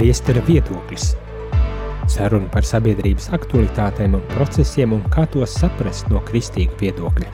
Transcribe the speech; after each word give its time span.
priestera 0.00 0.40
viedoklis. 0.48 1.10
Saruna 2.08 2.48
par 2.48 2.64
sabiedrības 2.64 3.26
aktualitātēm 3.36 4.14
un 4.16 4.22
procesiem 4.32 4.94
un 4.96 5.02
kā 5.12 5.26
tos 5.28 5.52
saprast 5.60 6.08
no 6.08 6.22
kristīga 6.24 6.72
viedokļa. 6.80 7.28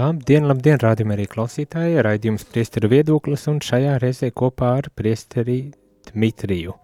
Labdien, 0.00 0.48
labdien, 0.48 0.80
rādījumā 0.80 1.18
arī 1.18 1.28
klausītāji, 1.28 2.00
raidījums 2.08 2.48
priesteru 2.48 2.88
viedoklis 2.96 3.44
un 3.52 3.60
šajā 3.60 4.00
reizē 4.00 4.32
kopā 4.32 4.78
ar 4.80 4.88
priesteri 4.96 5.60
Dmitriju. 6.08 6.80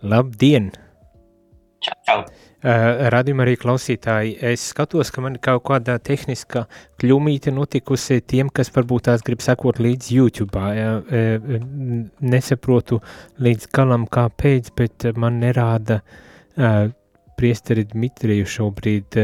Labdien! 0.00 0.72
Čau, 0.72 0.85
čau. 1.84 2.22
Uh, 2.66 3.06
Radījumā 3.12 3.44
arī 3.44 3.54
klausītāji, 3.60 4.32
es 4.48 4.64
skatos, 4.72 5.12
ka 5.14 5.22
man 5.22 5.36
kaut 5.42 5.62
kāda 5.68 5.98
tehniska 6.02 6.64
kļūmīte 6.98 7.52
notikusi 7.54 8.22
tiem, 8.26 8.48
kas 8.50 8.72
varbūt 8.74 9.06
tās 9.06 9.22
grib 9.26 9.44
sekot 9.44 9.78
līdz 9.82 10.08
YouTube. 10.16 10.62
Ja, 10.74 10.96
uh, 10.98 11.50
nesaprotu 12.24 13.00
līdz 13.44 13.68
galam 13.76 14.08
kāpēc, 14.10 14.72
bet 14.78 15.10
man 15.16 15.40
nerāda 15.42 16.00
priesteri 17.36 17.82
Dmitriju 17.84 18.46
šobrīd, 18.48 19.18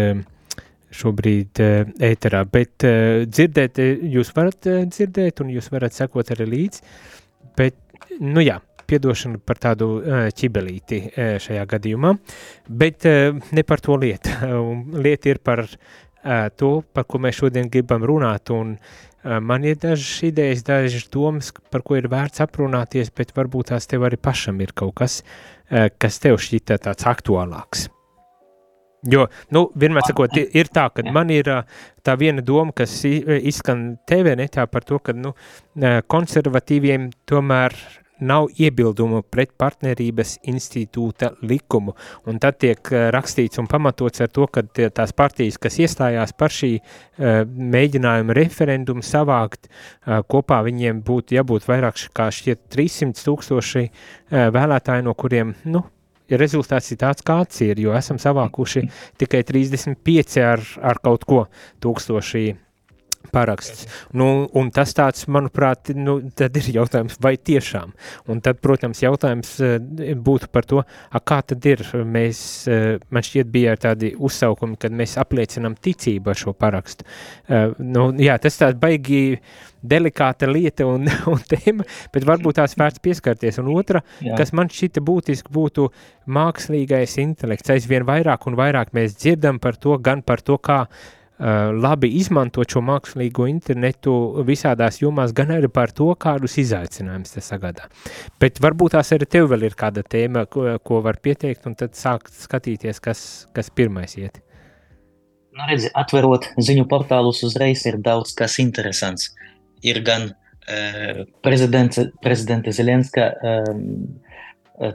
šobrīd 0.93 1.61
ēterā, 2.05 2.43
bet 2.53 2.84
dzirdēt, 3.25 3.81
jūs 4.12 4.34
varat 4.37 4.69
dzirdēt 4.93 5.41
un 5.41 5.55
jūs 5.55 5.71
varat 5.73 5.97
sekot 5.97 6.34
arī 6.34 6.51
līdz, 6.51 6.83
bet, 7.57 7.79
nu 8.21 8.45
jā, 8.45 8.59
piedošanu 8.89 9.41
par 9.47 9.61
tādu 9.63 9.89
ķibelīti 10.39 11.01
šajā 11.43 11.65
gadījumā, 11.75 12.15
bet 12.69 13.07
ne 13.07 13.65
par 13.67 13.83
to 13.85 13.99
lietu. 14.01 14.33
Lieta 15.05 15.33
ir 15.33 15.43
par 15.45 15.65
to, 16.59 16.75
par 16.95 17.07
ko 17.09 17.23
mēs 17.23 17.41
šodien 17.41 17.71
gribam 17.73 18.05
runāt, 18.06 18.53
un 18.55 18.77
man 19.23 19.65
ir 19.67 19.79
dažas 19.83 20.23
idejas, 20.27 20.62
dažas 20.67 21.09
domas, 21.12 21.53
par 21.71 21.83
ko 21.87 21.98
ir 21.98 22.11
vērts 22.11 22.43
aprunāties, 22.45 23.11
bet 23.15 23.34
varbūt 23.37 23.73
tās 23.73 23.91
tev 23.91 24.06
arī 24.06 24.19
pašam 24.19 24.61
ir 24.62 24.75
kaut 24.75 24.97
kas, 25.03 25.23
kas 25.71 26.23
tev 26.23 26.39
šķita 26.43 26.78
tāds 26.87 27.09
aktuālāks. 27.11 27.89
Jo, 29.03 29.25
nu, 29.51 29.65
vienmēr 29.75 30.05
sakot, 30.06 30.37
ir 30.39 30.69
tā, 30.71 30.84
ka 30.95 31.03
man 31.11 31.31
ir 31.34 31.49
tā 32.06 32.15
viena 32.19 32.43
doma, 32.47 32.71
kas 32.71 33.01
izskan 33.03 33.97
TV 34.06 34.37
netā 34.39 34.69
par 34.71 34.87
to, 34.87 35.01
ka, 35.03 35.15
nu, 35.17 35.33
konservatīviem 36.15 37.09
tomēr 37.27 37.75
nav 38.23 38.48
iebildumu 38.59 39.23
pret 39.31 39.53
partnerības 39.59 40.39
institūta 40.51 41.33
likumu, 41.47 41.95
un 42.27 42.41
tad 42.42 42.61
tiek 42.62 42.92
eh, 42.92 43.09
rakstīts 43.15 43.61
un 43.62 43.69
pamatots 43.70 44.25
ar 44.25 44.31
to, 44.33 44.47
ka 44.53 44.65
tās 44.73 45.15
partijas, 45.17 45.59
kas 45.62 45.78
iestājās 45.83 46.34
par 46.39 46.53
šī 46.53 46.73
uh, 46.78 47.43
mēģinājuma 47.47 48.34
referendumu 48.37 49.05
savākt, 49.06 49.69
uh, 49.69 50.20
kopā 50.28 50.62
viņiem 50.67 51.03
būtu 51.06 51.37
jābūt 51.37 51.67
vairāk 51.69 52.06
kā 52.17 52.28
šķiet 52.33 52.65
300 52.73 53.27
tūkstoši 53.27 53.83
vēlētāji, 54.33 55.05
no 55.05 55.12
kuriem, 55.19 55.53
nu, 55.69 55.83
ja 56.31 56.41
rezultāts 56.41 56.93
ir 56.95 57.00
tāds, 57.03 57.25
kāds 57.27 57.61
ir, 57.65 57.81
jo 57.83 57.95
esam 57.97 58.20
savākuši 58.23 58.87
tikai 59.20 59.43
35 59.48 60.39
ar, 60.47 60.62
ar 60.81 61.00
kaut 61.05 61.27
ko 61.28 61.45
tūkstoši 61.84 62.47
paraksts. 63.33 63.86
Nu, 64.16 64.47
un 64.58 64.70
tas 64.75 64.92
tāds, 64.97 65.27
manuprāt, 65.33 65.92
nu, 65.97 66.19
tad 66.36 66.56
ir 66.61 66.69
jautājums, 66.77 67.19
vai 67.22 67.34
tiešām. 67.36 67.94
Un 68.33 68.42
tad, 68.44 68.61
protams, 68.64 69.02
jautājums 69.02 69.55
eh, 69.64 69.78
būtu 70.14 70.50
par 70.52 70.69
to, 70.69 70.83
a, 70.83 71.22
kā 71.22 71.41
tad 71.47 71.64
ir, 71.69 71.84
mēs, 72.05 72.42
eh, 72.69 72.98
man 73.12 73.27
šķiet 73.27 73.53
bija 73.53 73.77
tādi 73.80 74.12
uzsaukumi, 74.19 74.78
kad 74.80 74.94
mēs 74.97 75.16
apliecinām 75.22 75.77
ticību 75.80 76.33
ar 76.33 76.41
šo 76.42 76.55
parakstu. 76.56 77.06
Uh, 77.48 77.72
nu, 77.83 78.08
jā, 78.20 78.34
tas 78.42 78.56
tāds 78.60 78.78
baigi 78.80 79.38
delikāta 79.83 80.47
lieta 80.50 80.86
un, 80.88 81.08
un 81.32 81.41
tēma, 81.48 81.87
bet 82.15 82.26
varbūt 82.28 82.60
tās 82.60 82.76
vērts 82.78 83.03
pieskarties. 83.03 83.59
Un 83.62 83.72
otra, 83.75 84.03
jā. 84.22 84.37
kas 84.38 84.54
man 84.56 84.71
šķita 84.72 85.03
būtiski, 85.04 85.53
būtu 85.53 85.88
mākslīgais 86.32 87.19
intelekts. 87.22 87.72
Aizvien 87.75 88.06
vairāk 88.09 88.47
un 88.50 88.59
vairāk 88.59 88.94
mēs 88.97 89.19
dzirdam 89.19 89.60
par 89.62 89.81
to, 89.81 89.98
gan 90.03 90.25
par 90.26 90.44
to, 90.44 90.60
kā 90.62 90.84
Uh, 90.84 91.22
labi 91.38 92.10
izmantot 92.20 92.70
šo 92.70 92.82
mākslīgo 92.84 93.48
internetu 93.50 94.12
visādās 94.47 95.00
jomās, 95.00 95.32
gan 95.34 95.50
arī 95.56 95.70
par 95.72 95.91
to, 95.91 96.10
kādus 96.15 96.59
izaicinājumus 96.62 97.34
tas 97.34 97.50
sagādā. 97.50 97.88
Bet 98.41 98.60
varbūt 98.62 98.94
tās 98.97 99.12
arī 99.16 99.26
tev 99.26 99.48
vēl 99.50 99.66
ir 99.66 99.76
kāda 99.78 100.04
tēma, 100.04 100.47
ko, 100.47 100.78
ko 100.84 101.00
var 101.03 101.19
pieteikt, 101.22 101.66
un 101.66 101.75
tad 101.78 101.97
sākt 101.98 102.34
skatīties, 102.37 103.00
kas, 103.03 103.25
kas 103.56 103.71
pirmais 103.75 104.15
iet. 104.21 104.42
Nu, 105.53 105.66
redzi, 105.69 105.91
atverot 105.92 106.53
ziņu 106.56 106.87
portālus 106.88 107.42
uzreiz 107.44 107.82
ir 107.88 107.98
daudz 108.00 108.32
kas 108.37 108.59
interesants. 108.62 109.32
Ir 109.82 110.00
gan 110.06 110.31
uh, 110.31 111.25
prezidenta 111.42 112.72
Zelenska 112.72 113.32
um, 113.34 113.82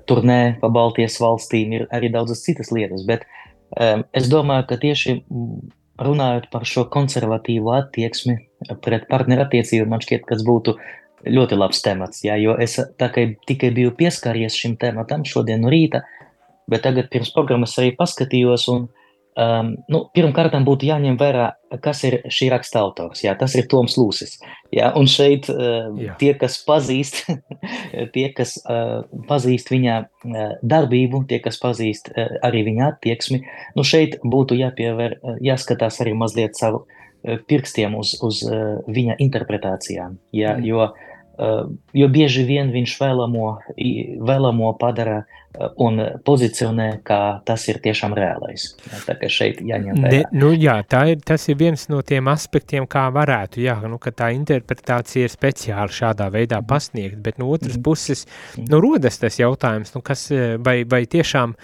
turnē 0.08 0.58
pa 0.62 0.70
Baltijas 0.74 1.20
valstīm, 1.22 1.76
ir 1.76 1.86
arī 1.94 2.10
daudzas 2.14 2.42
citas 2.46 2.72
lietas, 2.74 3.04
bet 3.08 3.28
um, 3.76 4.04
es 4.16 4.32
domāju, 4.32 4.66
ka 4.72 4.80
tieši 4.82 5.20
runājot 6.02 6.50
par 6.52 6.66
šo 6.68 6.86
konservatīvo 6.94 7.74
attieksmi 7.76 8.38
pret 8.84 9.08
partnerattiecību, 9.10 9.88
man 9.90 10.04
šķiet, 10.04 10.28
tas 10.30 10.44
būtu 10.46 10.76
ļoti 11.28 11.58
labs 11.58 11.82
temats. 11.86 12.24
Jā, 12.26 12.38
jo 12.42 12.56
es 12.62 12.78
tikai 12.98 13.72
biju 13.74 13.94
pieskaries 13.98 14.58
šim 14.58 14.78
tematam 14.82 15.26
šodien 15.26 15.64
no 15.64 15.74
rīta, 15.74 16.04
bet 16.70 16.86
tagad 16.86 17.10
pirms 17.14 17.34
programmas 17.36 17.78
arī 17.82 17.96
paskatījos, 17.98 18.68
un 18.74 18.88
Um, 19.38 19.76
nu, 19.86 20.00
Pirmkārt, 20.18 20.56
būtu 20.66 20.88
jāņem 20.88 21.18
vērā, 21.20 21.52
kas 21.84 22.00
ir 22.08 22.16
šī 22.34 22.48
raksta 22.50 22.82
autors. 22.82 23.22
Jā, 23.22 23.36
tas 23.38 23.54
ir 23.54 23.68
Toms 23.70 23.94
Lūsis. 24.00 24.40
Jā, 24.74 24.88
un 24.98 25.06
šeit 25.06 25.46
uh, 25.54 25.92
jā. 25.94 26.16
tie, 26.18 26.32
kas 26.42 26.56
pazīst, 26.66 27.22
tie, 28.16 28.26
kas 28.34 28.56
uh, 28.64 29.06
pazīst 29.30 29.70
viņa 29.70 30.00
uh, 30.02 30.56
darbību, 30.66 31.22
tie, 31.30 31.38
kas 31.44 31.62
pazīst 31.62 32.10
uh, 32.16 32.40
arī 32.50 32.66
viņa 32.72 32.90
attieksmi, 32.96 33.44
nu 33.78 33.86
šeit 33.86 34.18
būtu 34.26 34.58
jāpievēr, 34.58 35.20
uh, 35.22 35.38
jāskatās 35.46 36.02
arī 36.02 36.18
mazliet 36.18 36.58
savu 36.58 36.88
uh, 36.88 37.38
pirkstiem 37.46 37.94
uz, 38.00 38.18
uz 38.26 38.42
uh, 38.50 38.82
viņa 38.90 39.20
interpretācijām. 39.22 40.18
Jā, 40.34 40.58
mm. 40.58 40.66
jo, 40.66 40.90
uh, 40.90 41.66
jo 41.94 42.10
bieži 42.10 42.50
vien 42.50 42.74
viņš 42.74 42.98
vēlamo, 43.06 43.54
vēlamo 44.34 44.74
padara 44.82 45.22
uh, 45.28 45.38
un 45.84 46.02
pozicionē, 46.26 46.88
kā 47.06 47.20
tas 47.48 47.64
ir 47.72 47.80
tiešām 47.84 48.14
reālais. 48.18 48.70
Tā 49.08 49.16
kā 49.20 49.30
šeit 49.32 49.62
jāņem 49.66 50.04
vērā. 50.04 50.12
Ne, 50.14 50.40
nu 50.40 50.52
jā, 50.54 50.78
tā 50.90 51.04
ir, 51.14 51.22
tas 51.26 51.48
ir 51.50 51.58
viens 51.60 51.88
no 51.92 52.02
tiem 52.06 52.30
aspektiem, 52.32 52.88
kā 52.90 53.08
varētu, 53.14 53.62
jā, 53.66 53.78
nu, 53.90 54.00
ka 54.02 54.14
tā 54.16 54.30
interpretācija 54.36 55.28
ir 55.28 55.34
speciāli 55.34 55.98
šādā 55.98 56.30
veidā 56.34 56.62
mhm. 56.62 56.70
pasniegt, 56.70 57.20
bet 57.26 57.42
no 57.42 57.50
otras 57.54 57.76
mhm. 57.76 57.84
puses, 57.88 58.26
mhm. 58.56 58.70
nu, 58.72 58.82
rodas 58.84 59.20
tas 59.22 59.40
jautājums, 59.42 59.94
nu, 59.96 60.04
kas, 60.06 60.28
vai, 60.64 60.80
vai 60.90 61.04
tiešām, 61.10 61.56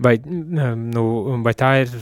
vai, 0.00 0.16
nu, 0.24 1.06
vai 1.44 1.56
tā 1.58 1.72
ir 1.84 1.96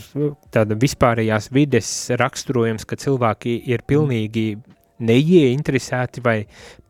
tāda 0.53 0.77
vispārējās 0.79 1.51
vides 1.55 1.93
raksturojums, 2.19 2.87
ka 2.87 2.99
cilvēki 2.99 3.59
ir 3.71 3.83
pilnīgi 3.87 4.51
neieinteresēti 4.99 6.23
vai 6.23 6.39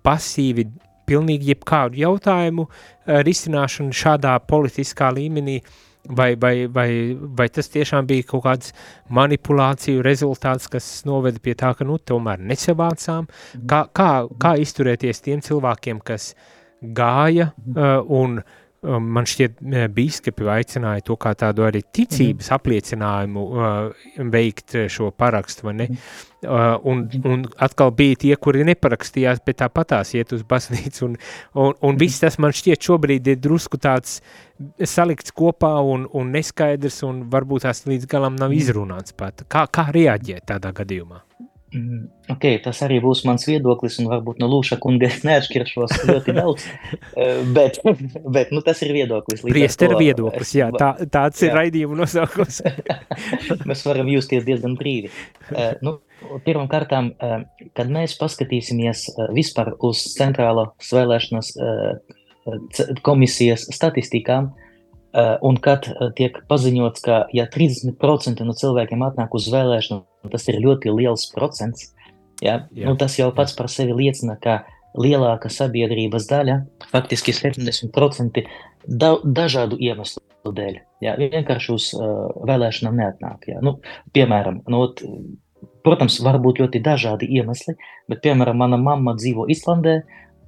pasīvi 0.05 0.65
pilnīgi 1.09 1.53
jebkādu 1.53 1.99
jautājumu 2.03 2.65
uh, 2.67 3.19
risināšanu 3.25 3.95
šādā 3.95 4.35
politiskā 4.49 5.09
līmenī, 5.15 5.59
vai, 6.05 6.31
vai, 6.39 6.53
vai, 6.71 6.89
vai 7.37 7.49
tas 7.53 7.69
tiešām 7.73 8.07
bija 8.09 8.29
kaut 8.29 8.45
kāds 8.45 8.71
manipulāciju 9.13 10.05
rezultāts, 10.05 10.69
kas 10.71 10.87
noveda 11.09 11.41
pie 11.43 11.57
tā, 11.59 11.73
ka 11.77 11.87
nu 11.87 11.99
tomēr 11.99 12.41
nesavācām, 12.53 13.27
kā, 13.69 13.83
kā, 13.93 14.09
kā 14.39 14.55
izturēties 14.63 15.25
tiem 15.25 15.43
cilvēkiem, 15.45 16.01
kas 16.05 16.31
gāja 16.79 17.51
uh, 17.51 17.99
un 18.07 18.39
uh, 18.39 18.57
man 18.83 19.27
šķiet, 19.27 19.59
biskupi 19.91 20.47
aicināja 20.49 21.03
to 21.09 21.17
kā 21.19 21.33
tādu 21.37 21.65
arī 21.67 21.81
ticības 21.83 22.47
mm. 22.47 22.55
apliecinājumu 22.55 23.45
uh, 23.49 24.07
veikt 24.31 24.77
šo 24.91 25.11
parakstu, 25.11 25.67
vai 25.67 25.75
ne? 25.81 25.87
Uh, 26.39 26.77
un, 26.87 27.03
un 27.27 27.43
atkal 27.59 27.91
bija 27.91 28.21
tie, 28.23 28.33
kuri 28.39 28.63
neparakstījās, 28.69 29.43
bet 29.43 29.59
tāpatās 29.59 30.13
iet 30.15 30.31
uz 30.35 30.45
baznīcu, 30.47 31.09
un, 31.09 31.17
un, 31.59 31.73
un 31.83 31.99
viss 31.99 32.23
tas 32.23 32.39
man 32.39 32.55
šķiet 32.55 32.87
šobrīd 32.87 33.27
ir 33.33 33.41
drusku 33.43 33.81
tāds 33.81 34.21
salikts 34.87 35.35
kopā 35.35 35.75
un, 35.83 36.07
un 36.15 36.31
neskaidrs, 36.35 37.03
un 37.07 37.25
varbūt 37.31 37.67
tās 37.67 37.83
līdz 37.89 38.07
galam 38.11 38.39
nav 38.39 38.55
izrunāts 38.55 39.15
pat. 39.15 39.43
Kā, 39.51 39.67
kā 39.67 39.89
reaģēt 39.95 40.47
tādā 40.53 40.71
gadījumā? 40.79 41.25
Mm, 41.69 42.07
ok, 42.33 42.45
tas 42.65 42.79
arī 42.85 42.97
būs 43.03 43.19
mans 43.27 43.43
viedoklis, 43.45 43.99
un 44.01 44.07
varbūt 44.09 44.39
no 44.41 44.47
Lūša 44.49 44.79
kunga 44.81 45.05
es 45.05 45.19
neatšķiršos 45.27 45.95
ļoti 46.09 46.33
daudz, 46.33 46.65
bet, 47.55 47.77
bet 48.25 48.53
nu, 48.55 48.63
tas 48.65 48.81
ir 48.85 48.93
viedoklis. 48.95 49.43
Priester 49.45 49.93
viedoklis, 49.99 50.53
jā, 50.57 50.71
tā, 50.73 50.95
tāds 51.13 51.43
ir 51.45 51.53
raidījuma 51.53 51.99
nosaukums. 52.01 52.61
mēs 53.69 53.85
varam 53.85 54.09
justies 54.09 54.47
diezgan 54.47 54.73
brīvi. 54.79 55.11
Nu, 55.85 55.99
uh, 57.13 57.37
kad 57.77 57.93
mēs 57.93 58.17
paskatīsimies 58.17 59.05
vispār 59.35 59.75
uz 59.85 60.01
centrālo 60.15 60.71
vēlēšanas 60.89 61.53
komisijas 63.05 63.69
statistikām, 63.75 64.53
Un 65.41 65.55
kad 65.57 65.87
tiek 66.17 66.35
paziņots, 66.49 67.01
ka 67.01 67.15
ja 67.33 67.47
30% 67.49 68.45
no 68.45 68.53
cilvēkiem 68.53 69.01
atnāk 69.07 69.33
uz 69.33 69.47
vēlēšanu, 69.49 70.03
tas 70.31 70.47
ir 70.51 70.59
ļoti 70.59 70.91
liels 70.91 71.29
procents, 71.31 71.93
ja? 72.43 72.65
Jā. 72.75 72.89
Nu, 72.89 72.95
tas 72.99 73.15
jau 73.19 73.29
pats 73.35 73.55
par 73.55 73.69
sevi 73.71 73.95
liecina, 73.95 74.35
ka 74.41 74.61
lielāka 74.99 75.51
sabiedrības 75.53 76.27
daļa, 76.29 76.57
faktiski 76.91 77.35
70% 77.35 78.43
da 78.87 79.13
dažādu 79.23 79.77
iemeslu 79.79 80.53
dēļ, 80.55 80.79
ja? 81.03 81.15
vienkārši 81.19 81.75
uz 81.75 81.91
uh, 81.97 82.31
vēlēšanām 82.47 82.97
neatnāk. 82.99 83.49
Ja? 83.51 83.59
Nu, 83.65 83.77
piemēram, 84.15 84.63
nu, 84.71 84.85
protams, 85.85 86.19
var 86.25 86.39
būt 86.41 86.63
ļoti 86.63 86.81
dažādi 86.83 87.29
iemesli, 87.37 87.75
bet, 88.09 88.23
piemēram, 88.25 88.59
mana 88.63 88.79
mamma 88.81 89.15
dzīvo 89.19 89.47
Islandē, 89.51 89.99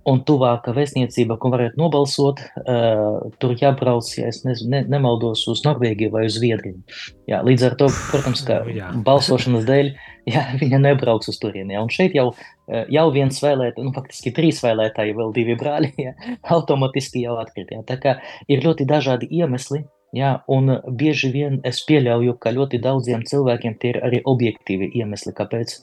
un 0.07 0.21
tuvāka 0.25 0.74
vēstniecība, 0.75 1.38
ko 1.42 1.51
varētu 1.53 1.80
nobalsot, 1.80 2.42
uh, 2.63 3.30
tur 3.42 3.53
jābrauc, 3.59 4.07
ja 4.18 4.31
es 4.31 4.42
ne, 4.48 4.56
ne, 4.71 4.81
nemaldos, 4.89 5.44
uz 5.51 5.62
Norvēģiju 5.65 6.13
vai 6.13 6.25
uz 6.30 6.39
Zviedriju. 6.39 6.81
Jā, 7.30 7.42
līdz 7.45 7.68
ar 7.69 7.77
to, 7.80 7.92
protams, 8.09 8.44
ka 8.48 8.62
balsošanas 9.06 9.68
dēļ 9.69 9.94
jā, 10.31 10.45
viņa 10.63 10.81
nebrauks 10.88 11.31
uz 11.31 11.39
turieni. 11.42 11.77
Un 11.81 11.92
šeit 11.94 12.18
jau, 12.18 12.31
jau 12.68 13.07
viens 13.13 13.42
vēlētājs, 13.44 13.86
nu, 13.86 13.94
faktiski 13.95 14.33
trīs 14.36 14.62
vēlētāji, 14.65 15.18
vēl 15.18 15.33
divi 15.38 15.57
brāļi, 15.59 15.94
jā, 16.07 16.18
automātiski 16.57 17.25
jau 17.25 17.39
atkrīt. 17.42 17.74
Jā. 17.77 17.86
Tā 17.88 18.00
kā 18.01 18.19
ir 18.51 18.63
ļoti 18.65 18.89
dažādi 18.89 19.30
iemesli, 19.42 19.86
Jā, 20.12 20.42
un 20.51 20.68
bieži 21.00 21.30
vien 21.31 21.62
es 21.63 21.77
pieļauju, 21.88 22.33
ka 22.44 22.51
ļoti 22.51 22.81
daudziem 22.83 23.21
cilvēkiem 23.30 23.77
tie 23.80 23.94
ir 23.94 24.00
arī 24.04 24.19
objektīvi 24.27 24.89
iemesli, 25.00 25.31
kāpēc 25.38 25.77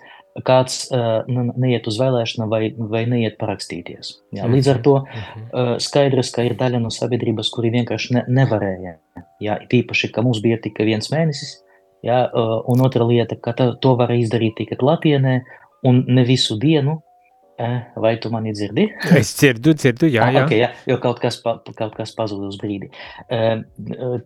kāds 0.47 0.89
uh, 0.93 1.23
neiet 1.59 1.87
uz 1.91 1.99
vēlēšanām 2.01 2.51
vai, 2.53 2.61
vai 2.77 3.05
neiet 3.11 3.39
parakstīties. 3.41 4.13
Jā, 4.37 4.49
līdz 4.51 4.71
ar 4.73 4.81
to 4.85 4.95
uh, 5.01 5.73
skaidrs, 5.83 6.33
ka 6.35 6.45
ir 6.47 6.57
daļa 6.59 6.83
no 6.83 6.93
sabiedrības, 6.95 7.51
kuri 7.55 7.73
vienkārši 7.75 8.19
ne, 8.19 8.25
nevarēja. 8.41 8.99
Jā, 9.45 9.59
tīpaši, 9.71 10.13
ka 10.15 10.25
mums 10.27 10.43
bija 10.45 10.61
tikai 10.63 10.89
viens 10.89 11.11
mēnesis, 11.13 11.59
jā, 12.07 12.25
uh, 12.29 12.59
un 12.71 12.85
otra 12.87 13.07
lieta, 13.09 13.39
ka 13.41 13.55
ta, 13.59 13.71
to 13.83 13.95
var 13.99 14.13
izdarīt 14.15 14.59
tikai 14.61 14.79
klātienē 14.81 15.41
un 15.89 16.03
ne 16.11 16.27
visu 16.29 16.59
dienu, 16.61 16.99
Vai 17.97 18.13
tu 18.23 18.31
mani 18.31 18.53
dzirdi? 18.55 18.85
Es 19.19 19.33
dzirdu, 19.35 19.73
dzirdu, 19.75 20.07
jā, 20.07 20.23
jā. 20.23 20.43
Ah, 20.43 20.45
okay, 20.47 20.61
jā 20.63 20.69
jo 20.87 20.99
kaut 21.03 21.19
kas, 21.23 21.41
pa, 21.43 21.57
kaut 21.67 21.97
kas 21.97 22.13
pazuda 22.15 22.47
uz 22.53 22.59
brīdi. 22.61 22.91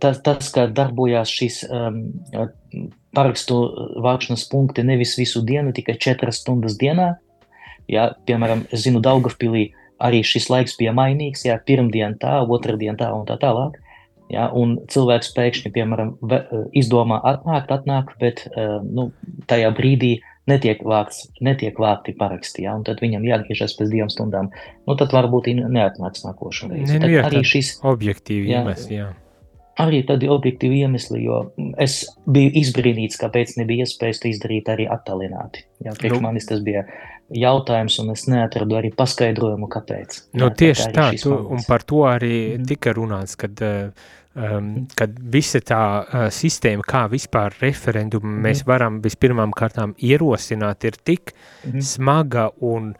Tas, 0.02 0.20
tas 0.24 0.50
ka 0.52 0.66
darbojās 0.68 1.32
šis 1.32 1.62
um, 1.68 2.02
parakstu 3.16 3.60
vākšanas 4.04 4.44
punkti 4.52 4.84
nevis 4.84 5.14
visu 5.20 5.40
dienu, 5.48 5.72
tikai 5.72 5.96
četras 6.00 6.42
stundas 6.42 6.76
dienā. 6.80 7.14
Jā, 7.90 8.10
piemēram, 8.28 8.66
es 8.72 8.84
zinu, 8.84 9.00
Daugavpilī 9.04 9.70
arī 10.02 10.20
šis 10.26 10.50
laiks 10.52 10.76
bija 10.76 10.92
mainīgs, 10.96 11.46
jā, 11.48 11.56
pirmdien 11.66 12.18
tā, 12.20 12.42
otrdien 12.44 12.98
tā 13.00 13.08
un 13.16 13.24
tā 13.28 13.38
tālāk. 13.40 13.78
Ja, 14.32 14.46
un 14.56 14.78
cilvēks 14.88 15.32
pēkšņi, 15.36 15.72
piemēram, 15.74 16.14
izdomā 16.78 17.18
atnākt, 17.32 17.72
atnākt, 17.74 18.14
bet 18.20 18.44
nu, 18.84 19.10
tajā 19.50 19.72
brīdī 19.76 20.14
netiek, 20.50 20.82
vākts, 20.86 21.26
netiek 21.44 21.78
vākti 21.78 22.14
paraksti, 22.18 22.66
ja, 22.66 22.76
un 22.78 22.84
tad 22.86 23.02
viņam 23.02 23.26
jāatgriežas 23.28 23.76
pēc 23.78 23.90
divām 23.92 24.12
stundām. 24.12 24.50
Nu, 24.88 24.96
tad 24.98 25.14
varbūt 25.14 25.52
neatnāks 25.62 26.24
nākošo 26.26 26.70
reizi. 26.72 26.96
Ne, 26.96 27.02
nu, 27.04 27.12
jā, 27.16 27.26
arī 27.28 27.42
šis 27.46 27.76
objektīvi 27.86 28.50
jā, 28.50 28.62
iemesli, 28.62 28.98
jā. 29.00 29.10
Arī 29.80 30.02
tādi 30.04 30.28
objektīvi 30.28 30.82
iemesli, 30.84 31.22
jo 31.24 31.38
es 31.80 32.02
biju 32.28 32.50
izbrīnīts, 32.60 33.16
kāpēc 33.20 33.54
nebija 33.56 33.86
iespējas 33.86 34.20
to 34.20 34.28
izdarīt 34.28 34.68
arī 34.68 34.84
attālināti. 34.92 35.64
Jā, 35.86 35.94
priekš 35.96 36.18
nu, 36.18 36.24
manis 36.26 36.48
tas 36.50 36.60
bija 36.64 36.84
jautājums, 37.32 37.96
un 38.02 38.12
es 38.12 38.26
neatradu 38.28 38.76
arī 38.76 38.90
paskaidrojumu, 38.96 39.70
kāpēc. 39.72 40.18
Nu, 40.36 40.50
jā, 40.50 40.56
tieši 40.60 40.88
tā, 40.92 41.06
tu, 41.22 41.32
un 41.56 41.64
par 41.64 41.86
to 41.88 42.02
arī 42.04 42.34
mm. 42.58 42.66
tika 42.68 42.92
runāts, 42.98 43.38
kad 43.40 43.64
uh, 43.64 44.10
um, 44.34 44.68
kad 44.98 45.16
visa 45.34 45.60
tā 45.64 45.82
uh, 46.02 46.26
sistēma, 46.32 46.84
kā 46.86 47.06
vispār 47.12 47.56
referendumu 47.62 48.28
mm 48.28 48.46
mēs 48.46 48.64
varam 48.68 49.00
vispirmām 49.04 49.54
kārtām 49.56 49.96
ierosināt, 49.98 50.84
ir 50.88 50.98
tik 51.04 51.34
mm 51.66 51.82
smaga 51.92 52.50
un 52.60 52.92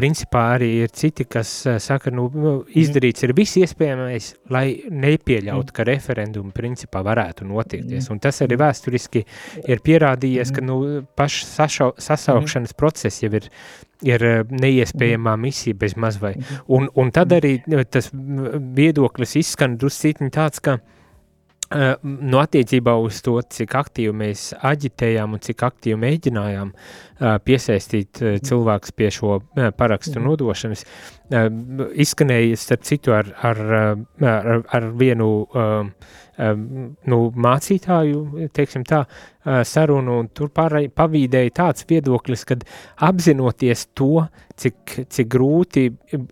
principā 0.00 0.46
arī 0.56 0.70
ir 0.84 0.94
citi, 0.96 1.26
kas 1.28 1.52
uh, 1.68 1.76
saka, 1.82 2.12
nu, 2.14 2.26
nu 2.32 2.54
izdarīts 2.80 3.26
ir 3.26 3.34
viss 3.36 3.58
iespējamais, 3.60 4.32
lai 4.52 4.64
nepieļautu, 4.90 5.76
ka 5.76 5.86
referendumu 5.88 6.54
principā 6.56 7.04
varētu 7.06 7.48
notiekties. 7.48 8.08
Un 8.12 8.22
tas 8.24 8.40
arī 8.44 8.58
vēsturiski 8.60 9.24
ir 9.68 9.84
pierādījies, 9.84 10.54
ka, 10.56 10.64
nu, 10.64 10.80
pašs 11.18 11.54
sasaukšanas 12.00 12.76
process 12.78 13.24
jau 13.24 13.32
ir 13.36 13.50
ir 14.00 14.22
eh, 14.24 14.38
neiespējamā 14.48 15.34
misija 15.36 15.76
bez 15.76 15.92
maz 16.00 16.16
vai. 16.22 16.32
Un, 16.72 16.88
un 16.96 17.10
tad 17.12 17.34
arī 17.36 17.58
eh, 17.60 17.84
tas 17.84 18.08
viedoklis 18.12 19.36
izskan 19.42 19.76
druscītni 19.76 20.30
tāds, 20.32 20.62
ka 20.64 20.78
uh, 20.78 20.99
no 21.70 22.40
attiecībā 22.42 22.96
uz 22.98 23.20
to, 23.22 23.36
cik 23.46 23.76
aktīvi 23.78 24.14
mēs 24.16 24.48
aģitējām 24.66 25.36
un 25.36 25.42
cik 25.44 25.62
aktīvi 25.68 25.98
mēģinājām 26.02 26.72
uh, 26.74 27.36
piesaistīt 27.46 28.22
uh, 28.24 28.38
cilvēkus 28.42 28.94
pie 28.98 29.10
šo 29.14 29.38
parakstu 29.78 30.22
nodošanas, 30.24 30.82
uh, 31.30 31.46
izskanēja 31.94 32.58
starp 32.58 32.88
citu 32.88 33.14
ar, 33.14 33.30
ar, 33.46 33.62
ar, 34.18 34.50
ar 34.66 34.90
vienu 34.98 35.30
nu, 36.40 37.18
mācītāju, 37.36 38.48
teiksim 38.56 38.84
tā, 38.88 39.02
sarunu, 39.66 40.18
un 40.22 40.28
tur 40.36 40.50
pārai 40.54 40.86
pavīdēja 40.92 41.54
tāds 41.56 41.86
viedoklis, 41.88 42.44
kad 42.48 42.64
apzinoties 43.06 43.86
to, 43.98 44.26
cik, 44.60 44.96
cik 45.12 45.30
grūti 45.32 45.86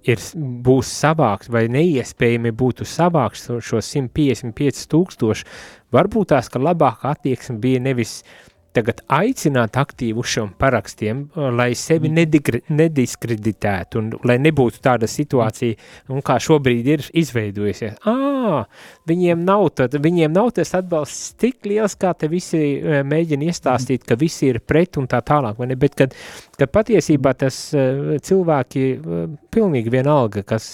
ir, 0.09 0.27
būs 0.65 0.93
savākt 1.03 1.53
vai 1.53 1.67
neiespējami 1.73 2.53
būtu 2.57 2.89
savākt 2.89 3.49
šo 3.65 3.83
155 3.85 4.87
tūkstoši, 4.93 5.49
varbūt 5.95 6.35
tās, 6.35 6.53
ka 6.53 6.63
labāka 6.63 7.15
attieksme 7.15 7.59
bija 7.63 7.85
nevis 7.89 8.21
uh, 8.23 8.49
tagad 8.79 9.03
aicināt 9.11 9.77
aktīvu 9.79 10.25
šiem 10.27 10.53
parakstiem, 10.61 11.25
lai 11.59 11.71
sevi 11.79 12.11
mm. 12.11 12.73
nediskreditētu 12.79 14.01
un 14.01 14.11
lai 14.29 14.39
nebūtu 14.43 14.83
tāda 14.85 15.09
situācija, 15.11 15.79
un 16.15 16.23
kā 16.25 16.39
šobrīd 16.43 16.91
ir 16.95 17.07
izveidojusies. 17.19 17.99
Ā, 18.09 18.63
viņiem 19.09 19.43
nav, 19.47 19.67
tad, 19.79 19.97
viņiem 20.05 20.35
nav 20.35 20.53
tas 20.57 20.75
atbalsts 20.79 21.35
tik 21.41 21.67
liels, 21.69 21.97
kā 21.99 22.15
te 22.19 22.31
visi 22.31 22.61
e, 22.79 23.03
mēģina 23.09 23.51
iestāstīt, 23.51 24.07
ka 24.09 24.19
visi 24.21 24.53
ir 24.53 24.61
pret 24.65 25.01
un 25.01 25.09
tā 25.11 25.21
tālāk, 25.27 25.59
vai 25.59 25.71
ne? 25.73 25.79
Bet, 25.79 25.97
kad, 25.99 26.15
kad 26.59 26.73
patiesībā 26.75 27.35
tas 27.39 27.61
e, 27.75 28.19
cilvēki 28.25 28.87
pilnīgi 29.59 29.93
vienalga, 29.93 30.45
kas, 30.47 30.67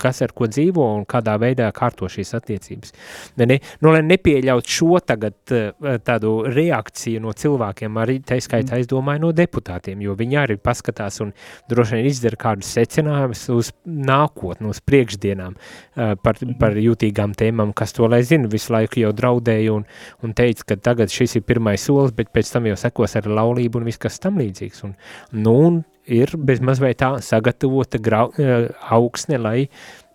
kas 0.00 0.22
ar 0.24 0.34
ko 0.36 0.48
dzīvo 0.50 0.86
un 1.00 1.04
kādā 1.10 1.36
veidā 1.42 1.68
kārto 1.74 2.08
šīs 2.10 2.34
attiecības. 2.38 2.94
Ne? 3.40 3.58
Nu, 3.82 3.92
lai 3.92 4.02
nepieļaut 4.06 4.70
šo 4.70 5.00
tagad 5.04 5.36
tādu 6.06 6.34
reakciju 6.48 7.22
no 7.24 7.34
cilvēkiem, 7.36 8.00
arī 8.00 8.20
tā 8.26 8.38
skaitā, 8.42 8.78
es 8.80 8.90
domāju, 8.90 9.26
no 9.26 9.32
deputātiem, 9.36 10.02
jo 10.04 10.16
viņi 10.18 10.40
arī 10.44 10.58
paskatās 10.62 11.20
un 11.24 11.32
droši 11.70 11.98
vien 11.98 12.10
izdara 12.10 12.40
kādus 12.40 12.72
secinājumus 12.76 13.46
uz 13.54 13.72
nākotnu, 13.84 14.72
uz 14.74 14.80
priekšdienām 14.84 15.56
uh, 15.56 16.14
par, 16.22 16.40
par 16.60 16.78
jūtīgām 16.78 17.34
tēmām, 17.38 17.72
kas 17.76 17.94
to 17.96 18.08
lai 18.10 18.22
zina, 18.26 18.50
visu 18.50 18.74
laiku 18.74 19.02
jau 19.02 19.12
draudēja 19.16 19.74
un, 19.74 19.86
un 20.24 20.36
teica, 20.36 20.70
ka 20.72 20.78
tagad 20.90 21.12
šis 21.12 21.38
ir 21.40 21.46
pirmais 21.48 21.82
solis, 21.84 22.14
bet 22.16 22.32
pēc 22.34 22.54
tam 22.54 22.70
jau 22.70 22.78
sekos 22.80 23.16
ar 23.20 23.28
laulību 23.30 23.80
un 23.80 23.90
viss, 23.90 24.00
kas 24.00 24.20
tam 24.22 24.40
līdzīgs. 24.42 24.84
Un, 24.88 24.96
nu, 25.40 25.56
un 25.68 25.82
ir 26.06 26.34
bez 26.36 26.60
mazliet 26.64 26.98
tā 27.00 27.14
sagatavota 27.24 28.00
grau, 28.02 28.30
uh, 28.38 28.70
augsne, 28.94 29.38
lai 29.40 29.68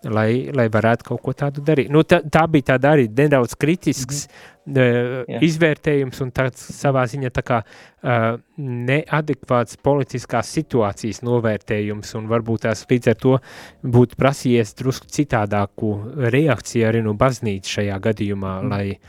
lai, 0.08 0.50
lai 0.55 0.67
varētu 0.72 1.10
kaut 1.10 1.22
ko 1.24 1.34
tādu 1.36 1.63
darīt. 1.65 1.89
Nu, 1.91 2.03
tā, 2.08 2.22
tā 2.31 2.46
bija 2.51 2.74
tāda 2.74 2.93
arī 2.96 3.10
nedaudz 3.12 3.55
kritisks 3.60 4.27
mm 4.27 4.74
-hmm. 4.74 5.34
uh, 5.36 5.43
izvērtējums 5.43 6.22
un 6.24 6.31
tāds 6.31 6.62
savā 6.75 7.03
ziņā 7.03 7.31
tā 7.36 7.43
kā 7.43 7.60
uh, 7.63 8.39
neadekvāts 8.58 9.77
politiskās 9.84 10.53
situācijas 10.55 11.22
novērtējums 11.22 12.15
un 12.15 12.27
varbūt 12.27 12.62
tās 12.67 12.86
līdz 12.89 13.10
ar 13.10 13.15
to 13.15 13.39
būtu 13.84 14.15
prasījies 14.15 14.75
drusku 14.75 15.08
citādāku 15.08 15.91
reakciju 16.15 16.88
arī 16.88 17.03
no 17.03 17.13
baznīcas 17.13 17.72
šajā 17.72 18.00
gadījumā, 18.00 18.62
mm 18.62 18.69
lai, 18.69 19.00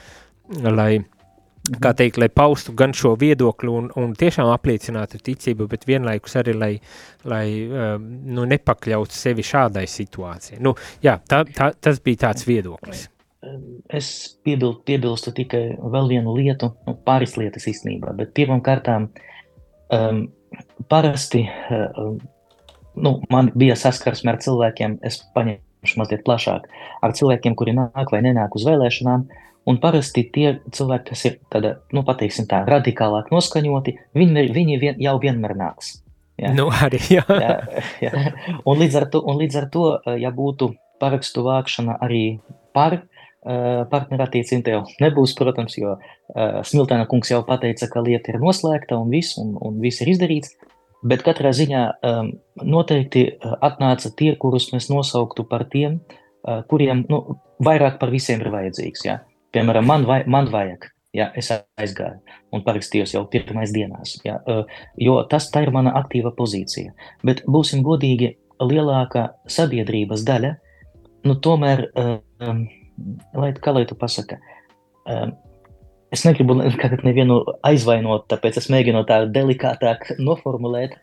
lai 0.63 1.05
kā 1.79 1.93
teikt, 1.97 2.19
lai 2.21 2.29
paustu 2.33 2.75
gan 2.77 2.95
šo 2.97 3.15
viedokli 3.21 3.71
un, 3.71 3.89
un 4.01 4.15
tiešām 4.19 4.51
apliecinātu 4.51 5.21
ticību, 5.23 5.69
bet 5.71 5.87
vienlaikus 5.89 6.37
arī, 6.41 6.55
lai, 6.57 6.73
lai 7.29 7.45
um, 7.67 8.09
nu, 8.35 8.47
nepakļautu 8.51 9.17
sevi 9.17 9.45
šādai 9.47 9.87
situācijai. 9.91 10.61
Nu, 10.65 10.75
jā, 11.05 11.19
tā, 11.31 11.45
tā, 11.57 11.71
tas 11.79 12.03
bija 12.05 12.27
tāds 12.27 12.47
viedoklis. 12.49 13.07
Es 13.89 14.11
piebil, 14.45 14.75
piebilstu 14.85 15.33
tikai 15.37 15.63
vēl 15.81 16.11
vienu 16.11 16.35
lietu, 16.37 16.75
nu, 16.89 16.97
pāris 17.07 17.39
lietas 17.41 17.65
īstenībā, 17.71 18.13
bet 18.19 18.35
pirmām 18.37 18.61
kārtām 18.65 19.09
um, 19.95 20.27
parasti 20.93 21.47
um, 21.49 22.19
nu, 23.01 23.15
man 23.33 23.53
bija 23.57 23.79
saskarsme 23.81 24.35
ar 24.35 24.41
cilvēkiem, 24.45 24.99
es 25.07 25.23
paņemšu 25.37 26.03
mazliet 26.03 26.27
plašāk, 26.27 26.67
ar 27.01 27.17
cilvēkiem, 27.17 27.57
kuri 27.57 27.79
nāk 27.79 28.13
vai 28.13 28.21
nenāk 28.27 28.59
uz 28.61 28.69
vēlēšanām, 28.69 29.25
uh, 29.25 29.47
Un 29.71 29.79
parasti 29.83 30.25
tie 30.35 30.57
cilvēki, 30.75 31.13
kas 31.13 31.25
ir 31.29 31.37
tāda, 31.53 31.77
nu, 31.95 32.03
pateiksim 32.07 32.49
tā, 32.51 32.65
radikālāk 32.67 33.31
noskaņoti, 33.31 33.97
viņi, 34.19 34.47
viņi 34.57 34.79
vien, 34.83 35.03
jau 35.03 35.17
vienmēr 35.23 35.55
nāks. 35.59 35.99
Ja? 36.41 36.51
Nu, 36.57 36.71
arī, 36.73 37.01
jā. 37.13 37.25
jā, 37.29 37.57
jā. 38.07 38.13
Un, 38.65 38.81
līdz 38.81 39.05
to, 39.13 39.23
un 39.23 39.39
līdz 39.41 39.61
ar 39.61 39.69
to, 39.73 39.87
ja 40.19 40.33
būtu 40.35 40.73
parakstu 41.01 41.45
vākšana 41.47 42.01
arī 42.03 42.25
par 42.77 43.03
partnerattiecību 43.41 44.65
tev 44.65 44.89
nebūs, 45.01 45.33
protams, 45.39 45.79
jo 45.79 45.97
Smiltēna 46.69 47.07
kungs 47.09 47.31
jau 47.33 47.41
pateica, 47.47 47.89
ka 47.89 48.03
lieta 48.05 48.35
ir 48.35 48.41
noslēgta 48.43 48.99
un 49.01 49.09
viss, 49.13 49.39
un, 49.41 49.55
un 49.57 49.81
viss 49.81 50.03
ir 50.05 50.13
izdarīts. 50.13 50.53
Bet 51.01 51.25
katrā 51.25 51.55
ziņā 51.57 51.85
noteikti 52.61 53.25
atnāca 53.41 54.11
tie, 54.13 54.35
kurus 54.37 54.69
mēs 54.75 54.91
nosauktu 54.93 55.47
par 55.49 55.65
tiem, 55.73 56.03
kuriem 56.69 57.07
nu, 57.09 57.23
vairāk 57.65 57.97
par 58.01 58.13
visiem 58.13 58.45
ir 58.45 58.53
vajadzīgs. 58.53 59.07
Ja? 59.09 59.23
Piemēram, 59.55 59.87
man, 59.87 60.07
vai, 60.07 60.23
man 60.31 60.51
vajag. 60.51 60.91
Ja, 61.11 61.27
es 61.35 61.49
aizgāju 61.51 62.21
un 62.55 62.63
parakstījos 62.63 63.17
jau 63.17 63.25
pirmais 63.31 63.73
dienās, 63.75 64.13
ja, 64.23 64.37
jo 64.95 65.17
tas 65.31 65.49
tā 65.51 65.65
ir 65.65 65.73
mana 65.75 65.91
aktīva 65.99 66.31
pozīcija. 66.37 66.93
Bet 67.27 67.43
būsim 67.51 67.83
godīgi, 67.83 68.37
lielākā 68.63 69.25
sabiedrības 69.51 70.23
daļa, 70.29 70.53
nu 71.27 71.37
tomēr 71.43 71.89
um, 71.99 72.61
lai, 73.35 73.51
kā 73.59 73.75
lai 73.75 73.83
tu 73.91 73.97
pasaka, 73.99 74.39
um, 75.11 75.33
es 76.15 76.23
negribu 76.29 76.61
nevienu 76.61 77.41
aizvainot, 77.67 78.29
tāpēc 78.31 78.61
es 78.63 78.71
mēģinu 78.71 79.03
tā 79.09 79.25
delikātāk 79.35 80.13
noformulēt. 80.23 80.95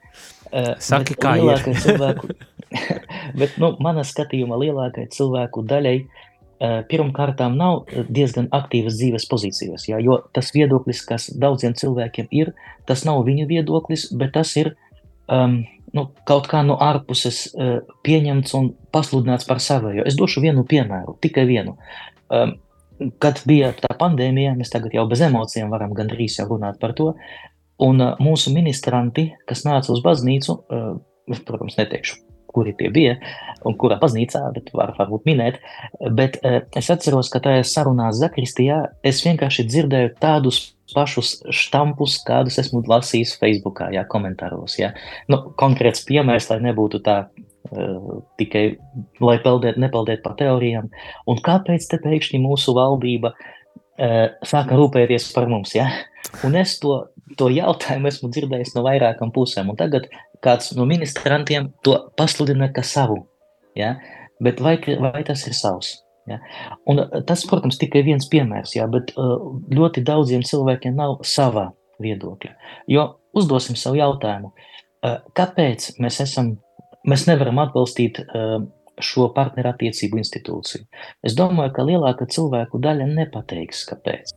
Uh, 0.48 0.72
Saki, 0.80 1.18
kā 1.20 1.36
ir. 1.42 1.68
cilvēku, 1.84 2.32
bet, 3.44 3.60
nu, 3.60 3.74
mana 3.84 4.08
skatījuma 4.08 4.60
lielākai 4.64 5.10
cilvēku 5.12 5.68
daļai 5.68 5.98
uh, 6.06 6.24
pirmkārtām 6.60 7.54
nav 7.58 7.86
diezgan 8.10 8.48
aktīvas 8.56 8.96
dzīves 8.98 9.28
pozīcijas, 9.30 9.88
jā, 9.92 10.00
jo 10.02 10.16
tas 10.34 10.50
viedoklis, 10.56 11.04
kas 11.06 11.28
daudziem 11.30 11.76
cilvēkiem 11.78 12.32
ir, 12.34 12.54
tas 12.90 13.04
nav 13.06 13.22
viņu 13.28 13.46
viedoklis, 13.50 14.08
bet 14.18 14.34
tas 14.40 14.56
ir 14.58 14.72
um, 15.30 15.60
nu, 15.94 16.06
kaut 16.28 16.48
kā 16.52 16.64
no 16.66 16.78
ārpuses 16.84 17.44
uh, 17.54 17.80
pieņemts 18.06 18.56
un 18.58 18.72
pasludināts 18.94 19.48
par 19.48 19.62
savējo. 19.64 20.06
Es 20.08 20.18
došu 20.20 20.44
vienu 20.44 20.66
piemēru, 20.68 21.18
tikai 21.24 21.46
vienu. 21.50 21.78
Um, 22.28 22.58
kad 23.22 23.44
bija 23.48 23.72
tā 23.78 23.94
pandēmija, 24.00 24.56
mēs 24.58 24.74
tagad 24.74 24.96
jau 24.98 25.06
bez 25.10 25.22
emocijām 25.26 25.70
varam 25.74 25.94
gandrīz 25.98 26.40
jau 26.40 26.48
runāt 26.50 26.80
par 26.82 26.96
to, 26.98 27.12
un 27.84 28.02
uh, 28.04 28.16
mūsu 28.24 28.54
ministranti, 28.56 29.30
kas 29.50 29.66
nāca 29.68 29.94
uz 29.94 30.02
baznīcu, 30.06 30.58
uh, 30.58 30.96
es, 31.32 31.44
protams, 31.46 31.78
neteikšu, 31.80 32.20
kuri 32.58 32.74
tie 32.78 32.90
bija 32.94 33.18
un 33.68 33.78
kurā 33.78 34.00
baznīcā, 34.02 34.42
bet 34.56 34.72
var, 34.74 34.96
varbūt 34.98 35.28
minēt, 35.30 35.62
bet 36.18 36.40
uh, 36.42 36.64
es 36.78 36.90
atceros, 36.94 37.30
ka 37.34 37.42
tajā 37.44 37.66
sarunās 37.68 38.18
Zakristijā 38.22 38.82
es 39.06 39.22
vienkārši 39.26 39.68
dzirdēju 39.70 40.16
tādus 40.24 40.64
pašus 40.94 41.42
štampus, 41.52 42.22
kādus 42.28 42.60
esmu 42.62 42.84
lasījis 42.88 43.36
Facebookā, 43.42 43.90
jā, 43.96 44.06
komentāros. 44.08 44.78
Jā. 44.80 44.94
Nu, 45.32 45.42
konkrēts 45.60 46.06
piemērs, 46.08 46.48
lai 46.52 46.62
nebūtu 46.70 47.02
tā 47.04 47.18
uh, 47.28 48.08
tikai, 48.40 48.66
lai 49.24 49.38
peldēt, 49.44 49.80
nepeldēt 49.82 50.24
par 50.24 50.38
teorijām. 50.40 50.90
Un 51.28 51.44
kāpēc 51.44 51.90
te 51.92 52.00
pēkšņi 52.04 52.42
mūsu 52.44 52.76
valdība 52.78 53.34
uh, 53.36 54.32
sāka 54.48 54.80
rūpēties 54.80 55.32
par 55.36 55.50
mums, 55.52 55.76
jā? 55.76 55.90
Un 56.48 56.58
es 56.60 56.78
to, 56.84 57.02
to 57.40 57.50
jautājumu 57.54 58.10
esmu 58.12 58.32
dzirdējis 58.34 58.76
no 58.76 58.84
vairākam 58.88 59.32
pusēm, 59.36 59.72
un 59.72 59.80
tagad 59.80 60.08
kāds 60.44 60.74
no 60.78 60.86
ministrantiem 60.90 61.72
to 61.86 61.98
pasludina 62.20 62.70
kā 62.74 62.84
savu, 62.86 63.24
jā? 63.78 63.96
Bet 64.44 64.62
vai, 64.62 64.76
vai 65.02 65.24
tas 65.26 65.48
ir 65.50 65.56
savs? 65.58 65.96
Ja? 66.30 66.40
Un 66.86 67.02
eh, 67.02 67.20
tas, 67.28 67.46
protams, 67.50 67.80
tikai 67.82 68.04
viens 68.06 68.28
piemērs, 68.30 68.76
ja? 68.78 68.88
bet 68.92 69.14
uh, 69.18 69.38
ļoti 69.74 70.04
daudziem 70.06 70.46
cilvēkiem 70.46 70.98
nav 70.98 71.22
sava 71.26 71.72
viedokļa. 72.04 72.54
Jo 72.92 73.10
uzdosim 73.38 73.78
savu 73.80 74.00
jautājumu, 74.02 74.54
uh, 74.54 75.20
kāpēc 75.38 75.94
mēs, 76.04 76.22
esam, 76.26 76.56
mēs 77.08 77.28
nevaram 77.30 77.64
atbalstīt 77.64 78.22
šo 78.98 79.28
partnerattiecību 79.36 80.20
institūciju? 80.20 80.88
Es 81.26 81.38
domāju, 81.38 81.74
ka 81.76 81.86
lielāka 81.86 82.28
cilvēku 82.34 82.82
daļa 82.82 83.06
nepateiks, 83.14 83.86
kāpēc. 83.92 84.34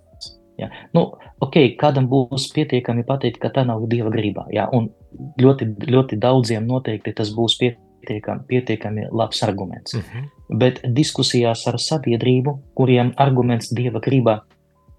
Ja? 0.59 0.71
Nu, 0.95 1.07
ok, 1.41 1.57
kādam 1.81 2.09
būs 2.11 2.51
pietiekami 2.55 3.05
pateikt, 3.09 3.39
ka 3.43 3.53
tā 3.55 3.65
nav 3.67 3.87
dieva 3.89 4.11
gribā, 4.11 4.47
ja? 4.53 4.69
un 4.73 4.91
ļoti, 5.41 5.75
ļoti 5.91 6.19
daudziem 6.21 6.67
noteikti 6.67 7.15
tas 7.17 7.33
būs 7.37 7.59
pietiekami 7.61 8.47
pietiekami, 8.49 9.11
labs 9.13 9.43
arguments. 9.43 9.95
Uh 9.95 10.01
mhm. 10.01 10.19
-huh. 10.19 10.59
Bet 10.59 10.81
diskusijās 10.97 11.67
ar 11.69 11.79
sabiedrību, 11.79 12.59
kuriem 12.75 13.13
arguments 13.17 13.75
dieva 13.75 14.01
gribā 14.01 14.41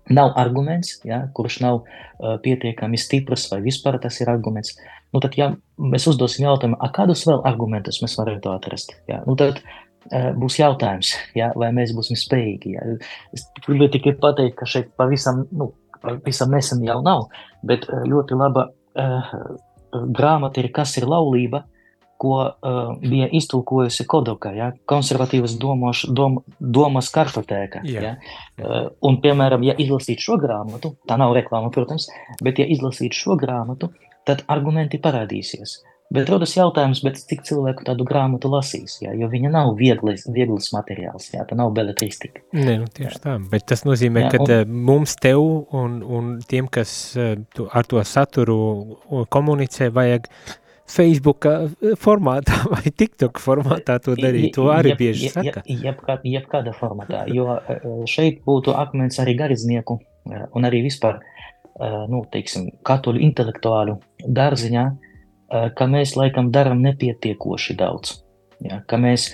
nav 0.09 0.31
arguments, 0.35 0.99
ja, 1.03 1.27
kurš 1.33 1.59
nav 1.59 1.75
uh, 1.75 2.37
pietiekami 2.43 2.97
stiprs 2.97 3.47
vai 3.51 3.61
vispār 3.61 3.99
tas 4.01 4.21
ir 4.21 4.29
arguments, 4.29 4.75
nu 5.13 5.19
tad, 5.19 5.37
ja 5.37 5.51
mēs 5.77 6.07
uzdosim 6.09 6.45
jautājumu, 6.45 6.79
a 6.79 6.89
kādus 6.93 7.25
vēl 7.27 7.41
argumentus 7.47 8.01
mēs 8.03 8.17
varētu 8.19 8.51
atrast, 8.51 8.95
ja, 9.07 9.21
nu 9.27 9.35
tad 9.35 9.61
būs 10.09 10.57
jautājums, 10.59 11.13
ja, 11.37 11.51
vai 11.55 11.69
mēs 11.75 11.93
būsim 11.95 12.17
spējīgi. 12.19 12.75
Ja. 12.75 12.85
Es 13.35 13.45
gribēju 13.65 13.95
tikai 13.97 14.15
pateikt, 14.21 14.57
ka 14.59 14.69
šeit 14.69 14.89
pavisam, 14.99 15.43
nu, 15.53 15.71
pavisam 16.01 16.53
nesen 16.55 16.81
jau 16.85 16.99
nav, 17.05 17.27
bet 17.67 17.85
ļoti 17.87 18.37
laba 18.39 18.69
uh, 18.71 19.35
grāmata 19.91 20.63
ir 20.63 20.71
Kas 20.73 20.95
ir 20.97 21.07
laulība, 21.09 21.63
ko 22.21 22.35
uh, 22.37 22.79
bija 23.01 23.27
iztulkojusi 23.33 24.05
Kodoka, 24.09 24.51
ja, 24.53 24.67
konservatīvas 24.89 25.55
domoš, 25.61 26.03
dom, 26.13 26.37
domas 26.59 27.09
kartotēka. 27.13 27.81
Jā. 27.89 28.01
Ja. 28.03 28.11
Uh, 28.61 28.91
un, 29.09 29.17
piemēram, 29.23 29.65
ja 29.65 29.73
izlasīt 29.81 30.21
šo 30.21 30.37
grāmatu, 30.41 30.93
tā 31.09 31.17
nav 31.17 31.33
reklāma, 31.37 31.71
protams, 31.73 32.09
bet 32.45 32.61
ja 32.61 32.67
izlasīt 32.69 33.17
šo 33.17 33.39
grāmatu, 33.41 33.89
tad 34.29 34.45
argumenti 34.53 35.01
parādīsies. 35.01 35.79
Bet 36.11 36.27
rodas 36.27 36.53
jautājums, 36.57 36.99
cik 37.23 37.45
cilvēku 37.47 37.85
tādu 37.87 38.03
grāmatu 38.07 38.49
lasīs, 38.51 38.97
jā, 38.99 39.13
jo 39.15 39.29
viņa 39.31 39.51
nav 39.53 39.73
vieglis, 39.79 40.25
vieglis 40.27 40.71
materiāls, 40.75 41.29
jā, 41.31 41.45
tā 41.47 41.55
nav 41.55 41.71
beletristika. 41.77 42.43
Nē, 42.51 42.77
nu 42.81 42.89
tieši 42.91 43.15
jā. 43.15 43.21
tā, 43.23 43.37
bet 43.51 43.67
tas 43.71 43.85
nozīmē, 43.87 44.25
jā, 44.25 44.33
ka 44.33 44.41
un, 44.43 44.51
eh, 44.51 44.65
mums 44.91 45.15
tev 45.23 45.39
un, 45.71 46.01
un 46.03 46.33
tiem, 46.43 46.67
kas 46.67 47.15
ar 47.15 47.87
to 47.87 48.03
saturu 48.03 48.59
komunicē, 49.31 49.87
vajag 49.95 50.27
Facebook 50.91 51.45
eh, 51.47 51.67
formātā 51.99 52.57
vai 52.73 52.91
TikTok 52.91 53.41
formātā 53.41 53.97
to 54.03 54.15
darīt, 54.19 54.53
to 54.57 54.67
arī 54.73 54.93
jeb, 54.93 55.01
bieži 55.01 55.31
saka. 55.33 55.63
Jeb, 55.65 55.85
jebkā, 55.87 56.17
jebkāda 56.27 56.73
formātā, 56.77 57.25
jo 57.31 57.47
eh, 57.57 57.85
šeit 58.09 58.41
būtu 58.47 58.75
akmens 58.77 59.21
arī 59.23 59.37
garīdznieku 59.39 59.99
eh, 59.99 60.47
un 60.55 60.69
arī 60.69 60.85
vispār, 60.87 61.21
nu, 61.81 62.19
teiksim, 62.29 62.67
katoļu 62.85 63.21
intelektuālu 63.25 63.95
dārziņā, 64.37 64.81
ka 65.51 65.87
mēs 65.91 66.15
laikam 66.15 66.51
daram 66.51 66.81
nepietiekoši 66.85 67.77
daudz, 67.79 68.19
ja, 68.63 68.81
ka 68.87 68.99
mēs 69.01 69.31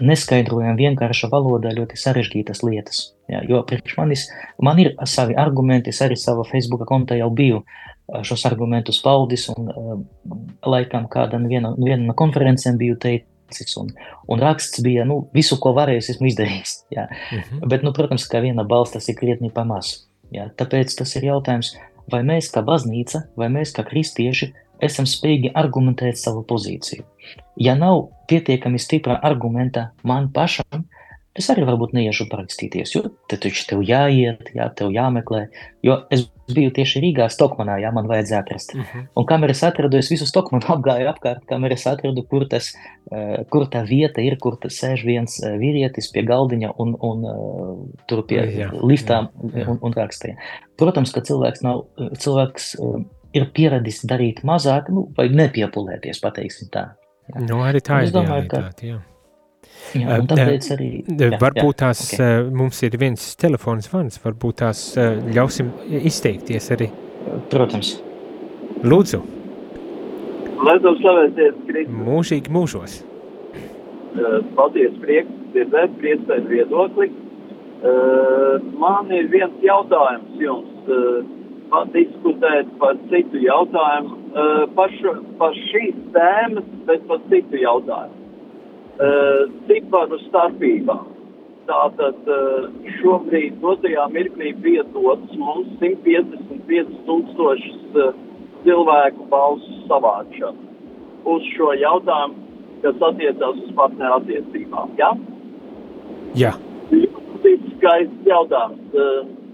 neskaidrojam 0.00 0.78
vienkārša 0.78 1.28
valodā 1.32 1.74
ļoti 1.76 1.98
sarežģītas 2.00 2.62
lietas, 2.64 3.02
ja, 3.28 3.42
jo 3.44 3.60
priekš 3.68 3.98
manis, 3.98 4.24
man 4.64 4.80
ir 4.80 4.94
savi 5.04 5.36
argumenti, 5.36 5.92
es 5.92 6.00
arī 6.04 6.16
savā 6.16 6.46
Facebook 6.48 6.86
kontā 6.88 7.18
jau 7.18 7.28
biju 7.28 7.62
šos 8.24 8.46
argumentus 8.48 9.00
paudis, 9.04 9.48
un 9.52 9.68
laikam 10.64 11.08
kāda 11.12 11.40
viena, 11.44 11.74
viena 11.76 12.06
no 12.06 12.16
konferencēm 12.16 12.78
biju 12.80 12.96
teicis, 13.02 13.74
un, 13.80 13.90
un 14.28 14.40
raksts 14.40 14.80
bija, 14.84 15.04
nu, 15.08 15.20
visu, 15.36 15.58
ko 15.60 15.74
varējis, 15.76 16.14
esmu 16.14 16.30
izdarījis. 16.30 16.74
Uh 16.94 17.02
mhm. 17.02 17.42
-huh. 17.50 17.68
Bet, 17.68 17.84
nu, 17.84 17.92
protams, 17.92 18.26
ka 18.28 18.40
viena 18.40 18.64
balss 18.64 18.96
tas 18.96 19.08
ir 19.08 19.18
krietni 19.20 19.50
pamaz, 19.52 20.08
jā. 20.32 20.48
Tāpēc 20.56 20.96
tas 20.98 21.16
ir 21.16 21.28
jautājums, 21.28 21.74
vai 22.10 22.22
mēs 22.24 22.48
kā 22.52 22.64
baznīca, 22.64 23.26
vai 23.36 23.48
mēs 23.52 23.76
kā 23.76 23.84
kristieši 23.84 24.54
esam 24.84 25.08
spējīgi 25.08 25.52
argumentēt 25.58 26.20
savu 26.20 26.44
pozīciju. 26.48 27.04
Ja 27.60 27.74
nav 27.78 28.08
pietiekami 28.30 28.78
stipra 28.78 29.18
argumenta 29.22 29.90
man 30.06 30.30
pašam, 30.32 30.86
es 31.38 31.46
arī 31.52 31.64
varbūt 31.68 31.94
neiešu 31.96 32.26
parakstīties, 32.30 32.94
jo 32.96 33.04
te 33.30 33.38
taču 33.40 33.66
tev 33.70 33.84
jāiet, 33.86 34.50
jā, 34.56 34.66
tev 34.78 34.90
jāmeklē, 34.94 35.46
jo 35.86 36.00
es 36.14 36.26
biju 36.48 36.72
tieši 36.74 37.02
Rīgā, 37.04 37.26
Stokmanā, 37.30 37.76
jā, 37.82 37.90
man 37.94 38.08
vajadzēja 38.08 38.40
atrast. 38.42 38.72
Uh 38.74 38.80
mhm. 38.80 38.88
-huh. 38.98 39.06
Un 39.20 39.26
kamēr 39.28 39.50
es 39.50 39.62
atradu, 39.64 39.98
es 39.98 40.10
visu 40.10 40.26
Stokmanu 40.26 40.66
apgāju 40.76 41.10
apkārt, 41.12 41.44
kamēr 41.50 41.72
es 41.76 41.86
atradu, 41.86 42.22
kur, 42.30 42.46
tas, 42.48 42.72
uh, 43.12 43.44
kur 43.50 43.66
tā 43.66 43.84
vieta 43.88 44.24
ir, 44.24 44.38
kur 44.38 44.56
tas 44.56 44.80
sēž 44.82 45.04
viens 45.04 45.38
uh, 45.42 45.58
vīrietis 45.60 46.12
pie 46.12 46.22
galdiņa 46.22 46.72
un, 46.78 46.96
un 47.00 47.24
uh, 47.24 47.76
tur 48.08 48.24
pie 48.26 48.40
jā, 48.40 48.70
liftām 48.82 49.28
jā, 49.28 49.60
jā. 49.60 49.68
Un, 49.68 49.78
un 49.82 49.92
rakstīja. 49.92 50.36
Protams, 50.76 51.12
ka 51.12 51.20
cilvēks, 51.20 51.62
nav, 51.62 51.84
cilvēks 52.18 52.76
ir 53.36 53.50
pieradis 53.54 54.02
darīt 54.08 54.42
mazāk, 54.46 54.88
nu, 54.94 55.08
vai 55.16 55.28
nepiepulēties, 55.32 56.20
pateiksim 56.24 56.72
tā. 56.74 56.88
Jā. 57.28 57.44
Nu, 57.44 57.62
arī 57.66 57.82
tā 57.84 58.02
ir 58.06 58.12
domāju, 58.14 58.48
ka, 58.50 58.62
jā. 58.84 58.98
Jā, 59.96 60.18
tāpēc 60.28 60.66
arī. 60.74 60.88
Jā, 61.08 61.30
varbūt 61.40 61.72
jā, 61.72 61.78
tās 61.82 62.02
okay. 62.14 62.44
mums 62.54 62.80
ir 62.86 62.96
viens 63.00 63.24
telefons 63.40 63.88
zvans, 63.88 64.20
varbūt 64.22 64.60
tās 64.62 64.82
ļausim 65.34 65.70
izteikties 66.08 66.70
arī. 66.76 66.88
Protams. 67.52 67.96
Lūdzu. 68.84 69.20
Lai 70.64 70.76
tev 70.82 70.98
slavēties, 71.00 71.56
Kristus. 71.68 71.96
Mūžīgi 72.08 72.52
mūžos. 72.54 72.98
Paldies, 74.56 74.94
prieks, 75.02 75.32
dzirdēt, 75.54 75.96
priecēt 76.00 76.48
viedokli. 76.50 77.10
Man 78.80 79.12
ir 79.14 79.28
viens 79.32 79.64
jautājums 79.64 80.40
jums. 80.42 81.34
Diskutēt 81.92 82.70
par 82.80 82.96
citu 83.10 83.42
jautājumu, 83.42 84.16
par, 84.76 84.92
šo, 85.00 85.12
par 85.40 85.56
šīs 85.68 85.98
tēmas, 86.14 86.64
bet 86.88 87.04
par 87.10 87.20
citu 87.28 87.60
jautājumu 87.60 88.16
uh, 88.16 89.42
ciparu 89.68 90.18
starpībām. 90.28 91.06
tātad 91.68 92.28
šobrīd 92.96 93.58
dotajā 93.60 94.06
mirklī 94.14 94.54
bija 94.64 94.86
dots 94.94 95.34
mums 95.36 95.68
155 95.82 96.94
tūkstošus 97.04 97.98
cilvēku 98.64 99.26
balsu 99.28 99.76
savākšanu 99.90 100.68
uz 101.28 101.48
šo 101.54 101.72
jautājumu, 101.76 102.46
kas 102.82 103.02
attiecās 103.10 103.60
uz 103.64 103.74
partneru 103.76 104.20
attiecībām. 104.20 104.94
Ja? 105.00 105.10
Jā. 106.38 106.54
Ļoti 106.92 107.54
skaists 107.74 108.28
jautājums. 108.28 108.96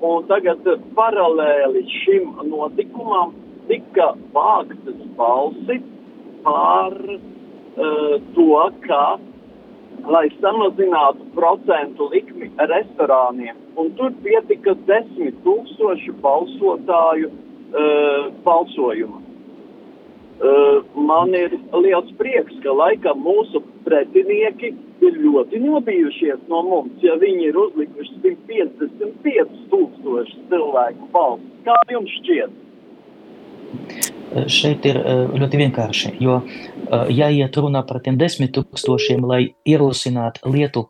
Un 0.05 0.25
tagad 0.29 0.67
paralēli 0.97 1.85
šim 2.01 2.35
notikumam 2.51 3.33
tika 3.69 4.11
vāktas 4.35 4.99
balsi 5.17 5.79
par 6.45 6.97
uh, 7.09 8.17
to, 8.35 8.49
ka, 8.85 9.05
lai 10.15 10.27
samazinātu 10.43 11.29
procentu 11.37 12.11
likmi 12.13 12.51
restorāniem, 12.73 13.57
un 13.81 13.93
tur 13.99 14.13
pietika 14.27 14.75
desmit 14.91 15.39
tūkstoši 15.47 16.13
balsotāju 16.25 17.31
uh, 17.31 18.29
balsojuma. 18.45 19.23
Uh, 20.35 20.83
man 20.99 21.33
ir 21.39 21.55
liels 21.79 22.11
prieks, 22.19 22.59
ka 22.67 22.75
laikam 22.77 23.23
mūsu 23.25 23.63
pretinieki 23.87 24.75
ir 25.09 25.19
ļoti 25.23 25.61
nobijušies 25.63 26.45
no 26.51 26.63
mums, 26.67 26.99
ja 27.05 27.15
viņi 27.21 27.49
ir 27.51 27.59
uzlikuši 27.61 28.19
155 28.23 29.57
tūkstoši 29.73 30.39
cilvēku 30.51 31.09
balsis. 31.15 31.51
Kā 31.67 31.77
jums 31.93 32.13
šķiet? 32.21 32.61
Šeit 34.51 34.87
ir 34.89 34.99
ļoti 35.35 35.59
vienkārši, 35.61 36.15
jo 36.23 36.41
ja 37.11 37.29
iet 37.31 37.57
runā 37.59 37.83
par 37.87 38.01
tiem 38.05 38.19
desmit 38.19 38.55
tūkstošiem, 38.57 39.25
lai 39.27 39.43
ierosinātu 39.67 40.51
lietu 40.55 40.89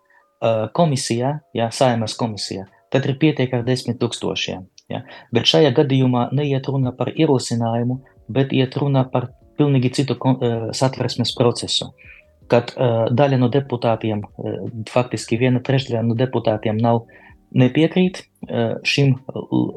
komisijā, 0.76 1.38
jā, 1.56 1.70
saimas 1.72 2.16
komisijā, 2.20 2.66
tad 2.92 3.06
ir 3.08 3.16
pietiek 3.20 3.52
ar 3.56 3.64
desmit 3.66 4.00
tūkstošiem. 4.02 4.66
Ja? 4.92 5.00
Bet 5.32 5.48
šajā 5.48 5.72
gadījumā 5.76 6.28
neiet 6.36 6.68
runa 6.68 6.92
par 6.96 7.12
ierosinājumu, 7.14 8.00
bet 8.28 8.52
iet 8.52 8.76
runa 8.80 9.04
par 9.08 9.30
pilnīgi 9.58 9.92
citu 9.96 10.18
satversmes 10.76 11.32
procesu. 11.38 11.92
Kad 12.52 12.74
uh, 12.76 13.06
daļa 13.08 13.40
no 13.40 13.48
deputātiem, 13.52 14.24
uh, 14.24 14.64
faktiski 14.90 15.38
viena 15.40 15.62
trešdaļa 15.64 16.02
no 16.04 16.16
deputātiem 16.18 16.80
nav 16.80 17.04
nepiekrīt 17.54 18.24
uh, 18.24 18.80
šim 18.84 19.14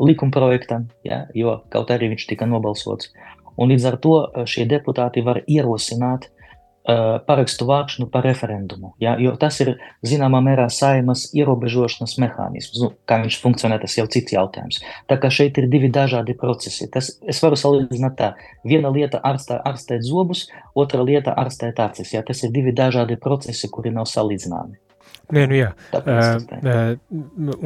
likumprojektam, 0.03 0.89
ja, 1.07 1.25
jo 1.37 1.59
kaut 1.73 1.93
arī 1.93 2.11
viņš 2.13 2.27
tika 2.31 2.49
nobalsots. 2.49 3.13
Un 3.57 3.71
līdz 3.71 3.85
ar 3.89 3.95
to 4.01 4.17
šie 4.49 4.67
deputāti 4.69 5.23
var 5.25 5.41
ierosināt 5.47 6.27
parakstu 6.87 7.67
vākšanu 7.67 8.07
par 8.11 8.23
referendumu. 8.23 8.93
Ja? 9.03 9.17
Jo 9.19 9.35
tas 9.39 9.59
ir 9.63 9.73
zināmā 10.07 10.39
mērā 10.45 10.69
saimas 10.71 11.27
ierobežošanas 11.35 12.15
mehānisms. 12.23 12.79
Nu, 12.83 12.91
kā 13.09 13.19
viņš 13.25 13.39
funkcionē, 13.43 13.79
tas 13.83 13.97
jau 13.99 14.07
cits 14.11 14.35
jautājums. 14.37 14.79
Tā 15.11 15.19
kā 15.19 15.31
šeit 15.33 15.59
ir 15.59 15.67
divi 15.71 15.91
dažādi 15.91 16.37
procesi. 16.39 16.87
Tas, 16.93 17.11
es 17.27 17.43
varu 17.43 17.59
salīdzināt 17.59 18.17
tā. 18.19 18.33
Viena 18.67 18.91
lieta 18.93 19.19
ārstē, 19.27 19.59
ārstēt 19.67 20.07
zobus, 20.07 20.47
otra 20.75 21.03
lieta 21.03 21.35
ārstēt 21.35 21.83
acis. 21.83 22.15
Ja? 22.15 22.23
Tas 22.23 22.43
ir 22.47 22.55
divi 22.55 22.75
dažādi 22.75 23.19
procesi, 23.19 23.71
kuri 23.71 23.91
nav 23.91 24.07
salīdzināmi. 24.07 24.86
Nē, 25.27 25.41
nu 25.51 25.57
jā, 25.57 25.73
uh, 25.97 26.93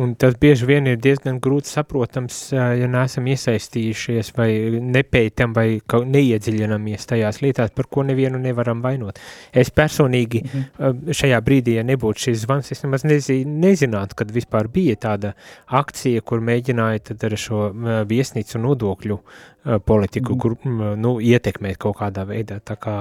un 0.02 0.16
tas 0.18 0.34
bieži 0.42 0.66
vien 0.66 0.88
ir 0.90 0.96
diezgan 0.98 1.38
grūti 1.44 1.70
saprotams, 1.70 2.40
uh, 2.56 2.72
ja 2.80 2.88
neesam 2.90 3.28
iesaistījušies 3.30 4.32
vai 4.34 4.50
nepētam 4.82 5.54
vai 5.54 5.78
neiedziļinamies 5.86 7.06
tajās 7.12 7.42
lietās, 7.44 7.70
par 7.78 7.86
ko 7.86 8.02
nevienu 8.08 8.42
nevaram 8.42 8.82
vainot. 8.82 9.22
Es 9.54 9.70
personīgi 9.70 10.42
mm 10.42 10.50
-hmm. 10.50 11.14
šajā 11.22 11.42
brīdī, 11.46 11.78
ja 11.78 11.86
nebūtu 11.86 12.26
šis 12.26 12.42
zvans, 12.48 12.72
es 12.72 12.82
nemaz 12.84 13.06
nezi, 13.06 13.44
nezinātu, 13.46 14.16
kad 14.16 14.32
vispār 14.32 14.68
bija 14.68 14.96
tāda 14.96 15.34
akcija, 15.68 16.22
kur 16.22 16.42
mēģināja 16.42 17.00
tad 17.12 17.24
ar 17.30 17.38
šo 17.38 17.70
viesnīcu 18.10 18.58
nodokļu 18.58 19.14
uh, 19.14 19.40
politiku, 19.86 20.34
mm. 20.34 20.40
kur 20.42 20.56
nu, 20.98 21.14
ietekmēt 21.22 21.78
kaut 21.82 22.00
kādā 22.00 22.24
veidā. 22.28 22.58
Tā 22.66 22.76
kā, 22.82 22.96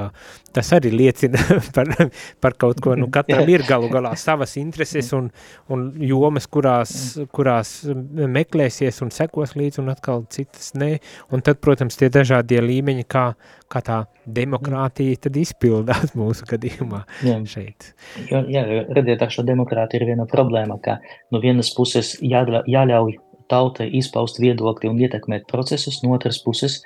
tas 0.55 0.73
arī 0.77 0.93
liecina 0.93 1.41
par, 1.77 1.93
par 2.41 2.57
kaut 2.61 2.83
ko, 2.85 2.97
nu 2.99 3.09
katram 3.13 3.49
ir 3.49 3.65
galu 3.69 3.89
galā 3.93 4.13
savas 4.21 4.57
intereses 4.61 5.13
un, 5.17 5.31
un 5.73 5.87
jomas, 6.05 6.49
kurās, 6.51 6.93
kurās 7.33 7.73
meklēsies 8.11 9.01
un 9.05 9.13
sekos 9.15 9.57
līdzi, 9.57 9.81
un 9.83 9.93
atkal 9.95 10.27
citas 10.33 10.75
nē. 10.77 10.97
Un 11.33 11.45
tad, 11.47 11.63
protams, 11.65 11.97
tie 12.01 12.11
dažādie 12.13 12.61
līmeņi, 12.65 13.07
kā, 13.09 13.31
kā 13.71 13.85
tā 13.87 14.03
demokrātija 14.29 15.25
tad 15.27 15.41
izpildās 15.41 16.13
mūsu 16.21 16.49
gadījumā 16.51 17.05
jā. 17.27 17.39
šeit. 17.49 17.93
Jā, 18.29 18.45
jā 18.53 18.67
redziet, 18.91 19.25
ar 19.25 19.33
šo 19.33 19.47
demokrātiju 19.49 20.03
ir 20.03 20.13
viena 20.13 20.29
problēma, 20.29 20.77
ka 20.85 21.01
no 21.33 21.41
vienas 21.43 21.73
puses 21.77 22.17
jā, 22.21 22.45
jāļauj 22.69 23.17
tautai 23.51 23.91
izpaust 23.99 24.41
viedokli 24.41 24.91
un 24.91 25.03
ietekmēt 25.03 25.47
procesus, 25.51 26.01
no 26.05 26.15
otras 26.17 26.41
puses 26.45 26.81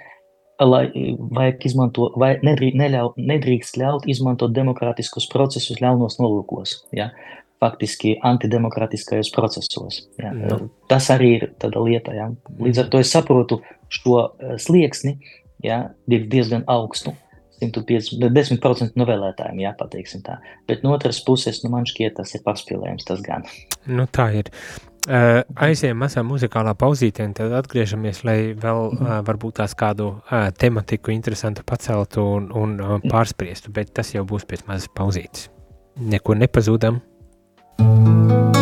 lai 0.63 0.87
vajag 1.35 1.65
izmantot, 1.67 2.15
vai 2.21 2.37
nedrīkst, 2.47 2.79
neļau, 2.79 3.09
nedrīkst 3.19 3.79
ļaut 3.81 4.05
izmantot 4.07 4.53
demokrātiskus 4.55 5.27
procesus 5.33 5.81
ļaunos 5.83 6.21
nolūkos. 6.23 6.79
Ja? 6.95 7.11
faktiski 7.65 8.19
antidemokrātiskajos 8.23 9.31
procesos. 9.33 10.03
Ja. 10.21 10.35
Nu. 10.37 10.69
Tas 10.91 11.09
arī 11.15 11.31
ir 11.39 11.47
tāda 11.63 11.81
lieta. 11.81 12.13
Ja. 12.13 12.29
Līdz 12.61 12.83
ar 12.83 12.91
to 12.93 13.01
es 13.01 13.13
saprotu 13.15 13.61
šo 13.93 14.19
eh, 14.21 14.57
slieksni, 14.61 15.17
ja, 15.65 15.87
diezgan 16.11 16.67
augstu. 16.69 17.15
110% 17.63 18.99
no 18.99 19.07
vēlētājiem, 19.09 19.63
jā, 19.63 19.71
pateiksim 19.79 20.25
tā. 20.27 20.35
Bet 20.69 20.83
no 20.85 20.93
otras 20.93 21.23
puses, 21.25 21.63
nu, 21.65 21.71
man 21.73 21.87
šķiet, 21.89 22.19
tas 22.19 22.35
ir 22.37 22.43
pārspīlējums, 22.45 23.07
tas 23.09 23.23
gan. 23.25 23.47
Nu, 23.89 24.05
tā 24.11 24.27
ir. 24.43 24.51
Uh, 25.05 25.43
aizējām 25.61 25.99
mazā 26.01 26.23
muzikālā 26.25 26.73
pauzītē, 26.81 27.27
un 27.29 27.35
tad 27.37 27.53
atgriežamies, 27.59 28.23
lai 28.25 28.39
vēl 28.57 28.87
uh, 28.89 29.19
varbūt 29.27 29.59
tās 29.61 29.77
kādu 29.77 30.07
uh, 30.15 30.47
tematiku 30.57 31.13
interesantu 31.13 31.67
paceltu 31.69 32.25
un, 32.39 32.49
un 32.57 32.73
uh, 32.81 32.97
pārspriestu, 33.05 33.75
bet 33.77 33.93
tas 33.93 34.15
jau 34.17 34.25
būs 34.25 34.49
pēc 34.49 34.65
mazas 34.71 34.89
pauzītes. 34.97 35.51
Neko 36.01 36.41
nepazūdam. 36.41 37.03
Thank 37.77 38.31
you. 38.31 38.54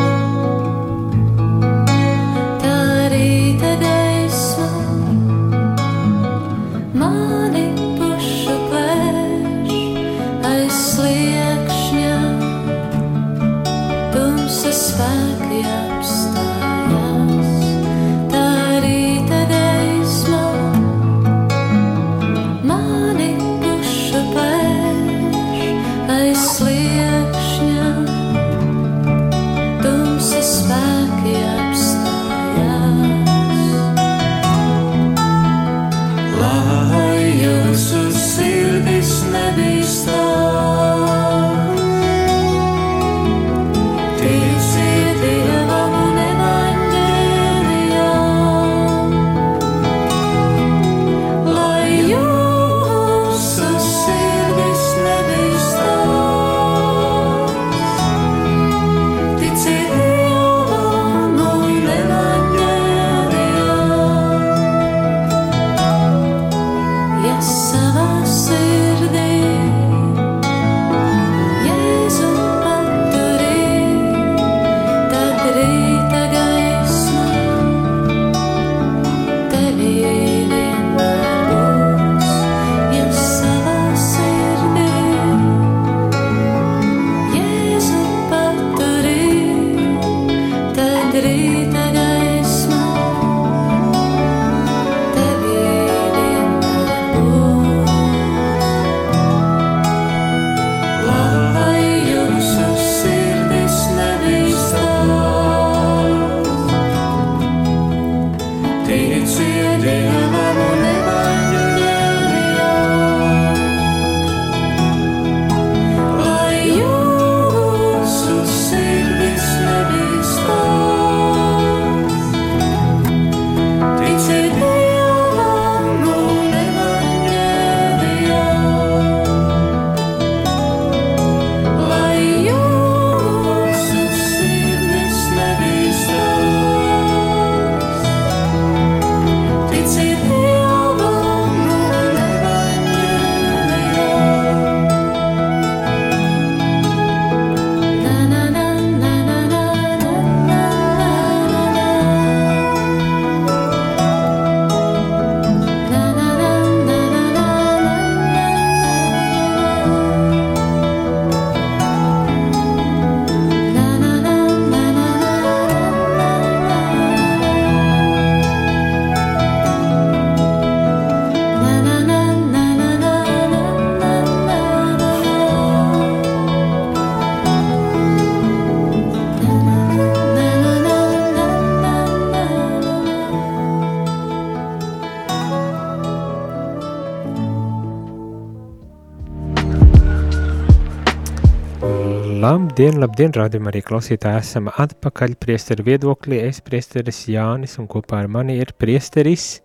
Labdien, 192.52 192.98
labdien, 193.00 193.30
rādījumā 193.32 193.70
arī 193.70 193.80
klausītāji 193.86 194.42
esam 194.42 194.66
atpakaļ 194.68 195.38
priesteru 195.40 195.86
viedoklī. 195.86 196.42
Es 196.50 196.58
priesteris 196.60 197.22
Jānis 197.30 197.78
un 197.80 197.86
kopā 197.88 198.18
ar 198.20 198.28
mani 198.28 198.58
ir 198.60 198.74
priesteris 198.76 199.62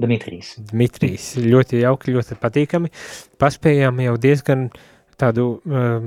Dmitrijs. 0.00 0.54
Dmitrijs. 0.70 1.26
Ļoti 1.42 1.82
jauki, 1.82 2.14
ļoti 2.16 2.38
patīkami. 2.40 2.92
Paspējām 3.42 4.00
jau 4.06 4.14
diezgan 4.22 4.64
uh, 4.70 4.95
tādu 5.20 5.46
uh, 5.56 6.04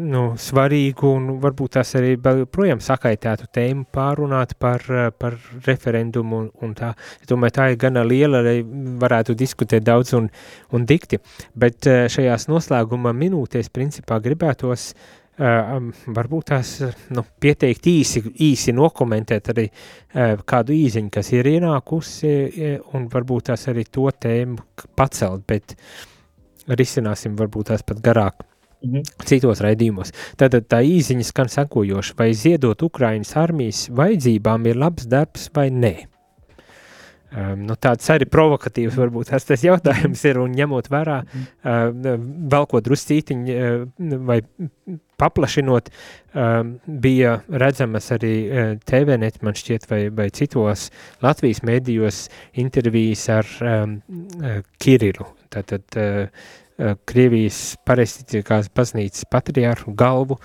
nu, 0.00 0.22
svarīgu 0.40 1.10
un 1.18 1.28
varbūt 1.42 1.76
tās 1.76 1.92
arī 1.98 2.14
projām 2.52 2.80
sakaitētu 2.84 3.48
tēmu 3.54 3.86
pārunāt 3.94 4.56
par, 4.60 4.84
uh, 4.88 5.10
par 5.12 5.36
referendumu 5.66 6.42
un, 6.42 6.48
un 6.64 6.74
tā. 6.78 6.94
Es 7.20 7.28
domāju, 7.30 7.56
tā 7.58 7.68
ir 7.72 7.78
gana 7.80 8.04
liela, 8.08 8.42
lai 8.44 8.58
varētu 9.02 9.36
diskutēt 9.38 9.86
daudz 9.86 10.14
un, 10.18 10.30
un 10.72 10.88
dikti, 10.88 11.20
bet 11.54 11.88
uh, 11.90 12.06
šajās 12.12 12.48
noslēguma 12.48 13.12
minūtēs 13.16 13.68
principā 13.74 14.20
gribētos 14.24 14.90
uh, 14.94 15.78
varbūt 16.16 16.50
tās 16.54 16.74
nu, 17.12 17.26
pieteikt 17.40 17.92
īsi, 17.92 18.24
īsi 18.48 18.76
nokomentēt 18.76 19.52
arī 19.54 19.68
uh, 19.68 20.38
kādu 20.48 20.76
īziņu, 20.76 21.12
kas 21.20 21.34
ir 21.36 21.52
ienākusi 21.52 22.36
un 22.96 23.10
varbūt 23.12 23.52
tās 23.52 23.68
arī 23.68 23.84
to 23.92 24.08
tēmu 24.24 24.86
pacelt, 24.96 25.44
bet 25.48 25.76
uh, 25.76 26.14
risināsim 26.68 27.36
varbūt 27.38 27.72
tās 27.72 27.82
pat 27.82 28.00
garāk. 28.04 28.44
-hmm. 28.82 29.02
Citos 29.24 29.62
raidījumos. 29.64 30.12
Tad 30.36 30.54
tā 30.68 30.82
īsiņa 30.84 31.24
skan 31.24 31.48
sekojoši, 31.48 32.14
vai 32.18 32.32
ziedot 32.34 32.82
Ukraiņas 32.82 33.36
armijas 33.36 33.88
vajadzībām 33.90 34.66
ir 34.66 34.76
labs 34.76 35.06
darbs 35.06 35.50
vai 35.54 35.70
nē. 35.70 35.94
Um, 37.28 37.66
nu, 37.68 37.74
tāds 37.76 38.06
arī 38.08 38.24
provokatīvs 38.32 38.94
varbūt 38.96 39.28
tas, 39.28 39.44
tas 39.44 39.60
jautājums 39.60 40.22
ir, 40.24 40.38
un 40.40 40.54
ņemot 40.56 40.86
vērā, 40.88 41.18
uh, 41.28 41.90
velkot 42.54 42.86
druscītiņu 42.86 43.56
uh, 43.56 43.82
vai 44.24 44.38
paplašinot, 45.20 45.90
uh, 45.92 46.62
bija 46.88 47.34
redzamas 47.52 48.08
arī 48.16 48.32
uh, 48.46 48.70
TVNet, 48.88 49.42
man 49.44 49.58
šķiet, 49.60 49.84
vai, 49.90 50.00
vai 50.08 50.30
citos 50.32 50.86
Latvijas 51.24 51.60
mēdījos 51.68 52.22
intervijas 52.64 53.26
ar 53.34 53.52
um, 53.60 53.98
uh, 54.40 54.62
Kirilu, 54.80 55.28
tātad 55.52 56.00
uh, 56.00 56.48
Krievijas 57.10 57.74
pareizticīgās 57.82 58.68
baznīcas 58.70 59.26
patriārhu 59.28 59.92
galvu, 59.98 60.36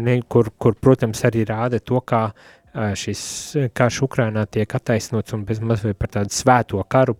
ne, 0.00 0.14
kur, 0.24 0.48
kur, 0.56 0.72
protams, 0.80 1.20
arī 1.28 1.44
rāda 1.44 1.82
to, 1.84 2.00
kā 2.08 2.22
uh, 2.30 2.61
šis 2.72 3.22
karš 3.76 3.98
Ukrainā 4.06 4.46
tiek 4.48 4.74
attaisnots 4.78 5.34
un 5.36 5.44
bez 5.48 5.60
mazliet 5.60 5.98
par 6.00 6.12
tādu 6.14 6.32
svēto 6.32 6.80
karu 6.88 7.16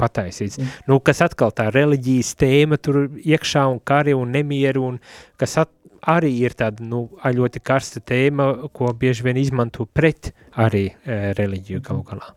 pataisīts. 0.00 0.58
Mm. 0.58 0.74
Nu, 0.90 0.98
kas 1.04 1.22
atkal 1.26 1.54
tā 1.54 1.68
reliģijas 1.74 2.34
tēma 2.40 2.80
tur 2.82 3.04
iekšā 3.22 3.64
un 3.70 3.80
kari 3.86 4.16
un 4.18 4.34
nemieru 4.34 4.88
un 4.88 5.00
kas 5.40 5.58
at, 5.62 5.70
arī 6.10 6.32
ir 6.44 6.54
tāda 6.58 6.84
nu, 6.84 7.06
ļoti 7.24 7.62
karsta 7.64 8.02
tēma, 8.04 8.68
ko 8.76 8.92
bieži 8.98 9.24
vien 9.26 9.38
izmanto 9.40 9.86
pret 9.86 10.32
arī 10.60 10.86
uh, 10.90 11.30
reliģiju 11.38 11.82
galu 11.84 12.04
galā. 12.08 12.32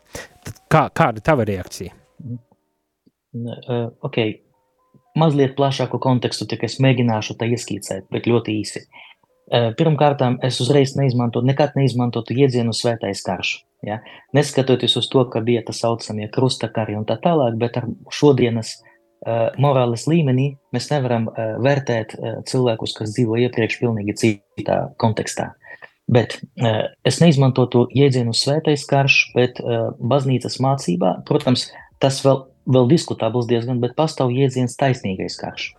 Tad 0.45 0.62
kā, 0.71 0.84
kāda 0.95 1.23
tava 1.23 1.47
reakcija? 1.47 1.93
Uh, 3.38 3.89
ok, 4.08 4.21
mazliet 5.19 5.58
plašāku 5.58 6.00
kontekstu, 6.02 6.47
tikai 6.50 6.69
es 6.71 6.80
mēģināšu 6.84 7.38
tā 7.38 7.50
ieskicēt, 7.52 8.08
bet 8.13 8.30
ļoti 8.30 8.56
īsi. 8.62 8.86
Uh, 9.48 9.70
Pirmkārt, 9.80 10.22
es 10.44 10.60
uzreiz 10.64 10.96
neizmantotu, 10.98 11.46
nekad 11.48 11.78
neizmantotu 11.80 12.36
jēdzienu 12.36 12.74
svētais 12.76 13.22
karš. 13.24 13.54
Ja? 13.86 14.02
Neskatoties 14.36 14.98
uz 15.00 15.08
to, 15.12 15.24
ka 15.32 15.40
bija 15.46 15.64
tā 15.68 15.76
saucamie 15.76 16.28
krustakari 16.34 16.98
un 16.98 17.06
tā 17.08 17.16
tālāk, 17.24 17.56
bet 17.62 17.80
ar 17.80 17.88
šodienas 18.12 18.74
uh, 18.80 19.54
morāles 19.62 20.04
līmenī 20.10 20.50
mēs 20.76 20.90
nevaram 20.92 21.30
uh, 21.30 21.56
vērtēt 21.64 22.18
uh, 22.18 22.36
cilvēkus, 22.50 22.98
kas 23.00 23.16
dzīvo 23.16 23.40
iepriekš 23.46 23.80
pilnīgi 23.84 24.18
citā 24.20 24.82
kontekstā. 25.00 25.54
Bet 26.12 26.40
uh, 26.42 26.92
es 27.08 27.22
neizmantotu 27.24 27.86
jēdzienu 27.96 28.36
svētais 28.36 28.84
karš, 28.90 29.22
bet 29.36 29.64
uh, 29.64 29.90
baznīcas 30.00 30.60
mācībā, 30.64 31.20
protams, 31.28 31.70
tas 32.04 32.20
vēl 32.26 32.46
vēl 32.68 32.88
diskutabls 32.92 33.48
diezgan, 33.50 33.82
bet 33.84 33.96
pastāv 33.98 34.34
jēdziens 34.36 34.78
taisnīgais 34.80 35.40
karš. 35.40 35.72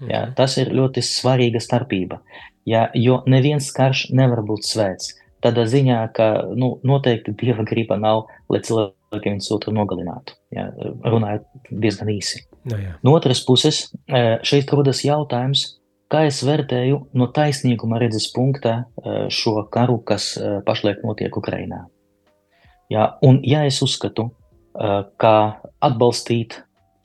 Jā, 0.00 0.22
mhm. 0.24 0.34
tas 0.38 0.56
ir 0.56 0.72
ļoti 0.72 1.02
svarīga 1.04 1.60
starpība, 1.60 2.22
jā, 2.68 2.88
jo 2.94 3.20
neviens 3.30 3.70
karš 3.74 4.08
nevar 4.16 4.42
būt 4.46 4.66
svēts. 4.68 5.14
Tādā 5.40 5.64
ziņā, 5.68 6.00
ka 6.16 6.28
nu, 6.52 6.74
noteikti 6.84 7.32
dieva 7.40 7.64
griba 7.64 7.96
nav, 7.96 8.26
lai 8.52 8.60
cilvēki 8.64 9.32
viens 9.32 9.48
otru 9.54 9.72
nogalinātu. 9.72 10.36
Jā, 10.52 10.66
runājot 11.00 11.46
diezgan 11.70 12.10
īsi. 12.12 12.44
No, 12.64 12.74
nu 12.74 12.80
jā. 12.82 12.96
no 13.06 13.14
otras 13.16 13.40
puses, 13.46 13.86
e, 14.04 14.36
šeit 14.44 14.72
rodas 14.76 15.00
jautājums, 15.06 15.64
kā 16.12 16.26
es 16.28 16.42
vērtēju 16.44 17.00
no 17.16 17.30
taisnīguma 17.32 18.00
redzes 18.02 18.28
punkta 18.34 18.74
e, 18.76 19.16
šo 19.32 19.62
karu, 19.72 20.02
kas 20.04 20.34
e, 20.36 20.58
pašlaik 20.66 21.00
notiek 21.06 21.40
Ukrainā. 21.40 21.86
Jā, 22.92 23.14
un 23.24 23.40
ja 23.46 23.64
es 23.70 23.78
uzskatu, 23.86 24.32
kā 25.20 25.36
atbalstīt 25.82 26.56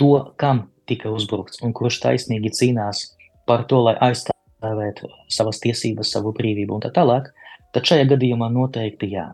to, 0.01 0.33
kam 0.37 0.67
tika 0.89 1.11
uzbrukts 1.13 1.61
un 1.65 1.73
kurš 1.77 1.99
taisnīgi 2.03 2.53
cīnās 2.57 3.03
par 3.45 3.65
to, 3.69 3.81
lai 3.85 3.93
aizstāvētu 4.07 4.34
savas 5.31 5.61
tiesības, 5.63 6.11
savu 6.15 6.33
brīvību 6.37 6.77
un 6.77 6.85
tā 6.85 6.91
tālāk, 6.95 7.31
tad 7.75 7.87
šajā 7.87 8.07
gadījumā 8.13 8.49
noteikti 8.53 9.11
jā. 9.13 9.29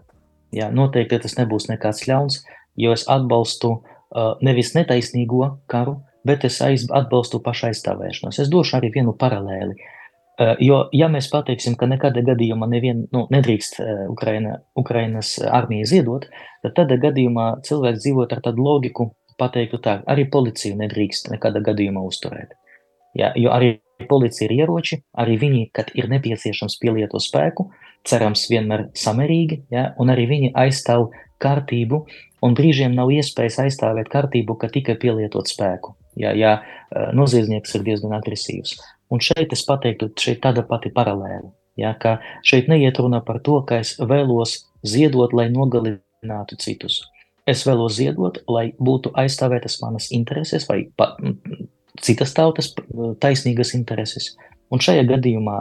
jā 0.56 0.72
noteikti 0.74 1.22
tas 1.24 1.38
nebūs 1.38 1.70
nekāds 1.70 2.06
ļauns, 2.10 2.42
jo 2.80 2.94
es 2.96 3.06
atbalstu 3.12 3.74
uh, 3.78 4.36
nevis 4.42 4.74
netaisnīgo 4.76 5.58
karu, 5.72 6.00
bet 6.28 6.46
es 6.46 6.60
atbalstu 6.62 7.42
pašaizstāvēšanos. 7.44 8.40
Es 8.42 8.52
došu 8.52 8.78
arī 8.78 8.92
vienu 8.94 9.14
paralēli. 9.18 9.78
Uh, 10.42 10.56
jo, 10.64 10.84
ja 10.96 11.10
mēs 11.12 11.30
pateiksim, 11.32 11.76
ka 11.78 11.90
nekādā 11.90 12.24
gadījumā 12.26 12.70
nevien, 12.72 13.06
nu, 13.14 13.26
nedrīkst 13.34 13.80
eh, 13.84 14.06
Ukraina, 14.10 14.56
Ukrainas 14.80 15.36
armija 15.44 15.90
ziedot, 15.90 16.26
tad 16.64 16.78
tādā 16.80 16.98
gadījumā 17.02 17.48
cilvēks 17.68 18.02
dzīvot 18.06 18.34
ar 18.34 18.42
tādu 18.48 18.66
logiku, 18.66 19.12
pateiktu 19.42 19.82
tā, 19.84 20.00
arī 20.10 20.26
policiju 20.32 20.78
nedrīkst 20.80 21.32
nekādā 21.34 21.62
gadījumā 21.66 22.04
uzturēt. 22.08 22.56
Ja, 23.18 23.34
jo 23.36 23.52
arī 23.52 23.76
policija 24.10 24.48
ir 24.48 24.56
ieroči, 24.64 25.02
arī 25.18 25.38
viņi, 25.42 25.64
kad 25.76 25.92
ir 25.98 26.10
nepieciešams 26.12 26.78
pielieto 26.82 27.20
spēku, 27.22 27.70
cerams 28.08 28.48
vienmēr 28.52 28.88
samērīgi, 28.98 29.62
ja, 29.74 29.92
un 30.02 30.14
arī 30.14 30.28
viņi 30.30 30.52
aizstāv 30.58 31.10
kārtību, 31.42 32.04
un 32.46 32.58
brīžiem 32.58 32.96
nav 32.98 33.12
iespējas 33.14 33.60
aizstāvēt 33.66 34.10
kārtību, 34.14 34.58
ka 34.62 34.70
tikai 34.74 34.98
pielietot 35.02 35.50
spēku, 35.50 35.96
ja, 36.20 36.34
ja 36.38 36.58
eh, 36.62 37.12
noziedznieks 37.18 37.78
ir 37.78 37.86
diezgan 37.88 38.18
agresīvs. 38.18 38.78
Un 39.12 39.22
šeit 39.24 39.54
es 39.54 39.66
pateiktu, 39.68 40.12
šeit 40.20 40.42
tāda 40.44 40.64
pati 40.68 40.92
paralēla. 40.94 41.52
Ja, 41.80 41.94
ka 42.00 42.18
šeit 42.48 42.68
neiet 42.72 43.00
runa 43.00 43.22
par 43.24 43.40
to, 43.44 43.62
ka 43.68 43.80
es 43.82 43.96
vēlos 44.00 44.58
ziedot, 44.88 45.34
lai 45.36 45.48
nogalinātu 45.52 46.58
citus. 46.60 47.02
Es 47.48 47.64
vēlos 47.66 47.96
ziedot, 47.98 48.38
lai 48.52 48.72
būtu 48.80 49.14
aizstāvētas 49.18 49.80
manas 49.82 50.12
intereses 50.14 50.68
vai 50.70 50.84
pa, 50.96 51.16
citas 52.00 52.34
tautas 52.38 52.72
taisnīgas 53.22 53.76
intereses. 53.78 54.32
Un 54.72 54.80
šajā 54.80 55.04
gadījumā 55.10 55.58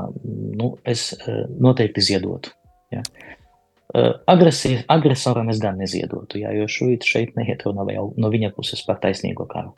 nu, 0.61 0.75
es 0.87 1.11
e, 1.17 1.35
noteikti 1.59 2.03
ziedotu. 2.05 2.53
Ja. 2.95 3.03
E, 3.03 4.05
Agresija, 4.31 4.85
agresoram 4.93 5.51
es 5.51 5.59
gan 5.63 5.81
neziedotu, 5.83 6.39
ja, 6.45 6.53
jo 6.55 6.69
šeit, 6.71 7.07
šeit 7.07 7.35
neiet 7.39 7.65
runa 7.67 7.87
no 8.15 8.31
viņa 8.31 8.53
puses 8.55 8.85
par 8.87 9.01
taisnīgo 9.03 9.49
karu. 9.51 9.75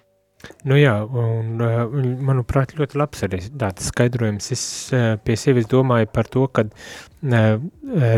Nu 0.67 0.77
jā, 0.79 0.95
un 1.07 1.63
eh, 1.63 1.81
manuprāt, 2.27 2.75
ļoti 2.79 2.99
labs 2.99 3.25
arī 3.27 3.41
tāds 3.59 3.89
skaidrojums. 3.91 4.51
Es 4.55 4.65
eh, 4.95 5.15
pie 5.23 5.37
sevis 5.39 5.69
domāju 5.71 6.11
par 6.13 6.31
to, 6.31 6.45
ka 6.55 6.65
uh, 6.67 7.65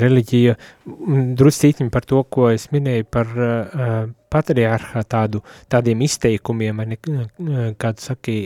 reliģija, 0.05 0.57
druscītiņi 1.41 1.93
par 1.93 2.09
to, 2.09 2.23
ko 2.33 2.49
es 2.55 2.71
minēju 2.73 3.09
par 3.13 3.33
patriārhā 4.33 5.05
tādu, 5.09 5.43
tādiem 5.71 6.05
izteikumiem, 6.07 6.81
ne, 6.89 6.99
kādu 7.81 8.03
saki, 8.03 8.37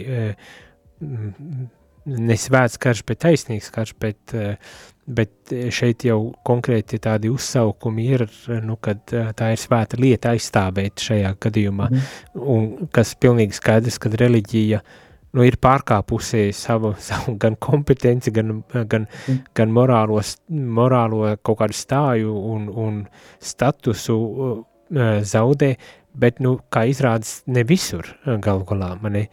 nesvēts 2.09 2.79
karš, 2.83 3.05
bet 3.07 3.23
taisnīgs 3.23 3.71
karš, 3.75 3.95
bet 4.03 4.35
uh, 4.35 4.75
bet 5.09 5.53
e, 5.53 5.69
šeit 5.75 6.05
jau 6.09 6.19
konkrēti 6.47 7.01
tādi 7.03 7.31
uzsaukumi 7.33 8.07
ir, 8.13 8.25
nu, 8.65 8.77
kad 8.83 9.01
e, 9.17 9.25
tā 9.37 9.53
ir 9.55 9.61
svēta 9.61 9.99
lieta 10.01 10.33
aizstāvēt 10.37 11.05
šajā 11.09 11.35
gadījumā, 11.45 11.91
mm. 11.91 12.09
un 12.55 12.89
kas 12.95 13.15
pilnīgi 13.21 13.57
skaidrs, 13.57 13.99
kad 14.03 14.17
reliģija 14.21 14.81
nu, 15.37 15.45
ir 15.45 15.59
pārkāpusi 15.63 16.49
savu, 16.57 16.95
savu 17.09 17.37
gan 17.41 17.57
kompetenci, 17.61 18.33
gan, 18.37 18.61
gan, 18.73 19.07
mm. 19.09 19.39
gan 19.57 19.73
morālos, 19.75 20.37
morālo 20.49 21.25
kaut 21.43 21.63
kādu 21.63 21.79
stāju 21.79 22.35
un, 22.53 22.69
un 22.69 23.01
statusu 23.41 24.19
uh, 24.19 24.59
zaudē, 25.25 25.73
bet, 26.19 26.43
nu, 26.45 26.57
kā 26.73 26.85
izrādas, 26.91 27.43
ne 27.47 27.65
visur 27.69 28.09
galu 28.43 28.65
galā 28.69 28.95
mani 29.01 29.29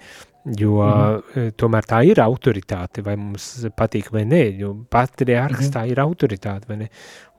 Jo 0.45 0.75
mm. 0.77 1.55
tomēr 1.57 1.87
tā 1.89 2.03
ir 2.05 2.19
autoritāte, 2.21 3.01
vai 3.05 3.15
mums 3.17 3.65
patīk 3.73 4.11
vai 4.13 4.27
nē, 4.29 4.43
jo 4.59 4.75
patriārhs 4.93 5.63
mm. 5.67 5.71
tā 5.73 5.85
ir 5.89 6.01
autoritāte, 6.03 6.69
vai 6.69 6.83
ne? 6.83 6.89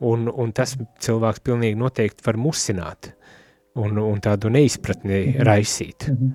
Un, 0.06 0.26
un 0.26 0.50
tas 0.56 0.74
cilvēks 1.04 1.44
pilnīgi 1.46 1.78
noteikti 1.78 2.26
var 2.26 2.40
musināt 2.40 3.12
un, 3.78 4.00
un 4.02 4.18
tādu 4.24 4.50
neizpratni 4.50 5.20
mm. 5.20 5.46
raisīt. 5.46 6.08
Mm. 6.10 6.34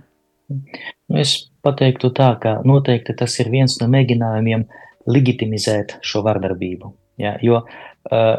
Es 1.20 1.36
pateiktu 1.64 2.12
tā, 2.16 2.32
ka 2.42 2.58
noteikti 2.68 3.16
tas 3.20 3.36
ir 3.44 3.52
viens 3.52 3.76
no 3.82 3.88
mēģinājumiem 3.92 4.66
legitimizēt 5.12 5.98
šo 6.06 6.24
vardarbību. 6.26 6.92
Ja, 7.22 7.36
jo 7.44 7.62
uh, 7.62 8.36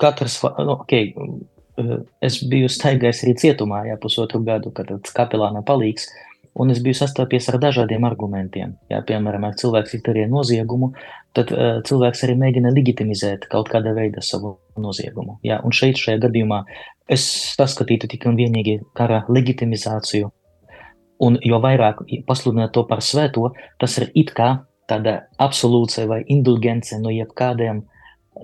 katrs, 0.00 0.40
nu, 0.58 0.78
okay, 0.80 1.12
uh, 1.14 1.98
es 2.24 2.40
biju 2.50 2.70
staigājis 2.72 3.22
arī 3.24 3.34
cietumā, 3.42 3.84
ja 3.90 3.98
pusotru 4.00 4.42
gadu, 4.46 4.72
kad 4.74 4.90
kapelāna 5.16 5.62
palīgs, 5.66 6.10
un 6.56 6.72
es 6.72 6.80
biju 6.84 6.96
sastopies 6.96 7.48
ar 7.52 7.58
dažādiem 7.60 8.04
argumentiem. 8.08 8.76
Ja, 8.90 9.02
piemēram, 9.06 9.44
ja 9.44 9.58
cilvēks 9.60 9.98
izdarīja 9.98 10.28
noziegumu, 10.32 10.92
tad 11.36 11.52
uh, 11.52 11.80
cilvēks 11.86 12.24
arī 12.26 12.36
mēģina 12.40 12.72
legitimizēt 12.72 13.44
kaut 13.52 13.68
kādā 13.72 13.92
veidā 13.96 14.24
savu 14.24 14.56
noziegumu. 14.80 15.36
Ja, 15.46 15.60
un 15.64 15.74
šeit, 15.76 16.00
šajā 16.00 16.22
gadījumā, 16.24 16.62
es 17.12 17.26
saskatītu 17.58 18.08
tikai 18.12 18.32
un 18.32 18.40
vienīgi 18.40 18.78
kara 18.96 19.24
legitimizāciju, 19.28 20.32
un 21.26 21.38
jo 21.44 21.60
vairāk 21.60 22.02
pasludināt 22.28 22.72
to 22.76 22.86
par 22.88 23.04
svēto, 23.04 23.50
tas 23.80 23.98
ir 24.00 24.10
it 24.14 24.32
kā 24.36 24.50
tāda 24.88 25.18
absolūta 25.42 26.06
vai 26.08 26.22
indulgence 26.32 26.96
no 27.02 27.12
jebkādiem 27.12 27.84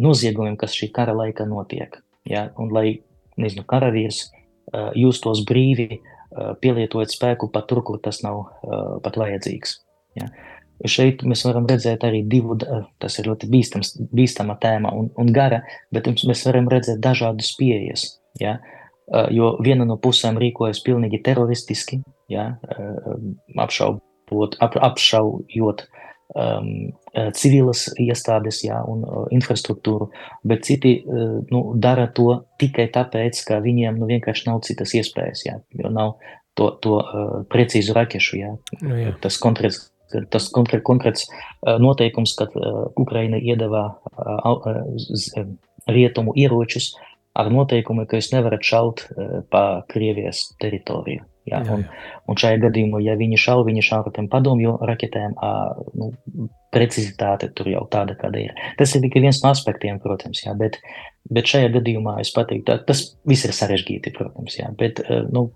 noziegumiem, 0.02 0.56
kas 0.60 0.76
šī 0.76 0.92
kara 0.92 1.14
laikā 1.16 1.46
notiek. 1.48 2.00
Ja? 2.28 2.50
Un, 2.60 2.72
lai 2.74 3.02
nezinu, 3.40 3.64
karavīrs 3.68 4.26
uh, 4.28 4.90
justos 4.98 5.44
brīvi, 5.48 6.02
uh, 6.32 6.52
pielietojot 6.60 7.12
spēku 7.12 7.50
pat 7.52 7.68
tur, 7.70 7.82
kur 7.86 8.00
tas 8.02 8.22
nav 8.24 8.42
uh, 8.42 8.98
pat 9.04 9.18
vajadzīgs. 9.20 9.78
Ja? 10.18 10.28
Šeit 10.88 11.22
mēs 11.28 11.44
varam 11.46 11.68
redzēt 11.70 12.02
arī 12.02 12.24
divu, 12.26 12.56
tas 12.98 13.18
ir 13.20 13.28
ļoti 13.30 13.48
bīstams, 13.52 13.92
bīstama 14.10 14.56
tēma 14.62 14.90
un, 14.98 15.12
un 15.20 15.28
gara, 15.34 15.60
bet 15.94 16.08
mēs 16.10 16.42
varam 16.48 16.66
redzēt 16.72 16.98
dažādas 17.04 17.52
pieejas. 17.58 18.08
Ja? 18.40 18.56
Jo 19.30 19.52
viena 19.62 19.84
no 19.86 19.94
pusēm 20.00 20.40
rīkojas 20.40 20.80
pilnīgi 20.82 21.20
teroristiski, 21.22 22.00
ja? 22.32 22.48
apšaubot, 23.62 24.56
ap, 24.64 24.78
apšaujot 24.90 25.84
uh, 25.84 26.02
um, 26.34 26.68
uh, 27.12 27.30
civilas 27.36 27.86
iestādes 28.00 28.62
jā, 28.64 28.78
un 28.88 29.04
uh, 29.04 29.24
infrastruktūru, 29.34 30.10
bet 30.48 30.66
citi 30.68 30.98
uh, 31.00 31.40
nu, 31.52 31.62
dara 31.76 32.08
to 32.08 32.42
tikai 32.62 32.88
tāpēc, 32.92 33.42
ka 33.48 33.60
viņiem 33.64 34.00
nu, 34.00 34.08
vienkārši 34.10 34.48
nav 34.48 34.62
citas 34.66 34.94
iespējas, 34.98 35.46
jā, 35.48 35.58
jo 35.78 35.92
nav 35.92 36.16
to, 36.58 36.70
to 36.84 36.98
uh, 37.00 37.32
precīzu 37.52 37.96
rakešu. 37.96 38.38
Jā. 38.40 38.52
Nu, 38.82 38.98
jā. 38.98 39.14
Tas 39.24 39.38
konkrēts, 39.42 39.86
tas 40.32 40.50
konkrē, 40.52 40.82
konkrēts 40.84 41.28
noteikums, 41.62 42.36
kad 42.38 42.54
uh, 42.58 42.84
Ukraina 43.00 43.40
iedeva 43.40 43.86
uh, 44.12 44.52
uh, 44.52 45.56
rietumu 45.88 46.36
ieročus 46.36 46.92
ar 47.32 47.48
noteikumu, 47.48 48.04
ka 48.04 48.20
jūs 48.20 48.34
nevarat 48.34 48.60
šaut 48.60 49.06
pa 49.48 49.62
Krievijas 49.88 50.50
teritoriju. 50.60 51.24
Jā, 51.48 51.58
un, 51.74 51.82
jā. 51.82 52.08
un 52.30 52.38
šajā 52.38 52.60
gadījumā, 52.62 53.00
ja 53.02 53.16
viņi 53.18 53.38
šauj, 53.42 53.64
viņi 53.66 53.82
šauj 53.82 54.04
ar 54.06 54.14
tiem 54.14 54.28
padomju 54.30 54.76
raketēm, 54.86 55.32
nu, 55.98 56.12
precizitāte 56.74 57.48
tur 57.56 57.70
jau 57.72 57.82
tāda, 57.90 58.14
kāda 58.18 58.44
ir. 58.44 58.52
Tas 58.78 58.94
ir 58.94 59.02
tikai 59.02 59.24
viens 59.24 59.42
no 59.42 59.50
aspektiem, 59.50 59.98
protams, 60.02 60.44
jā, 60.44 60.54
bet, 60.58 60.78
bet 61.34 61.50
šajā 61.50 61.72
gadījumā 61.74 62.20
es 62.22 62.30
pateiktu, 62.36 62.78
tas 62.86 63.02
viss 63.28 63.48
ir 63.48 63.56
sarežģīti, 63.58 64.14
protams, 64.14 64.60
jā, 64.60 64.70
bet, 64.78 65.02
nu, 65.34 65.48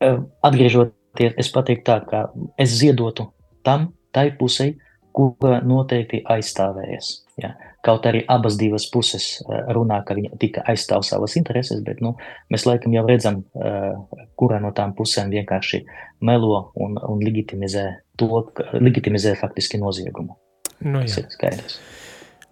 atgriežoties, 0.00 1.36
es 1.36 1.52
pateiktu 1.52 1.86
tā, 1.90 2.00
ka 2.08 2.24
es 2.60 2.72
ziedotu 2.80 3.28
tam, 3.66 3.90
tai 4.16 4.30
pusei, 4.40 4.78
kura 5.16 5.60
noteikti 5.64 6.22
aizstāvējas. 6.32 7.12
Ja. 7.40 7.54
Kaut 7.86 8.06
arī 8.08 8.24
abas 8.32 8.56
divas 8.58 8.88
puses 8.90 9.26
eh, 9.44 9.68
runā, 9.76 10.00
ka 10.06 10.16
viņa 10.18 10.38
tika 10.42 10.64
aizstāv 10.72 11.04
savas 11.06 11.36
intereses, 11.38 11.82
bet 11.86 12.00
nu, 12.02 12.16
mēs 12.50 12.66
laikam 12.66 12.94
jau 12.96 13.04
redzam, 13.06 13.42
eh, 13.60 13.92
kura 14.38 14.58
no 14.62 14.72
tām 14.74 14.94
pusēm 14.98 15.30
vienkārši 15.34 15.84
melo 16.26 16.70
un, 16.74 16.96
un 16.98 17.22
legitimizē 17.22 17.86
to, 18.18 18.42
legitimizē 18.80 19.36
faktiski 19.38 19.78
noziegumu. 19.82 20.34
Nu, 20.80 21.04
Tas 21.04 21.20
ir 21.20 21.30
skaidrs. 21.32 21.78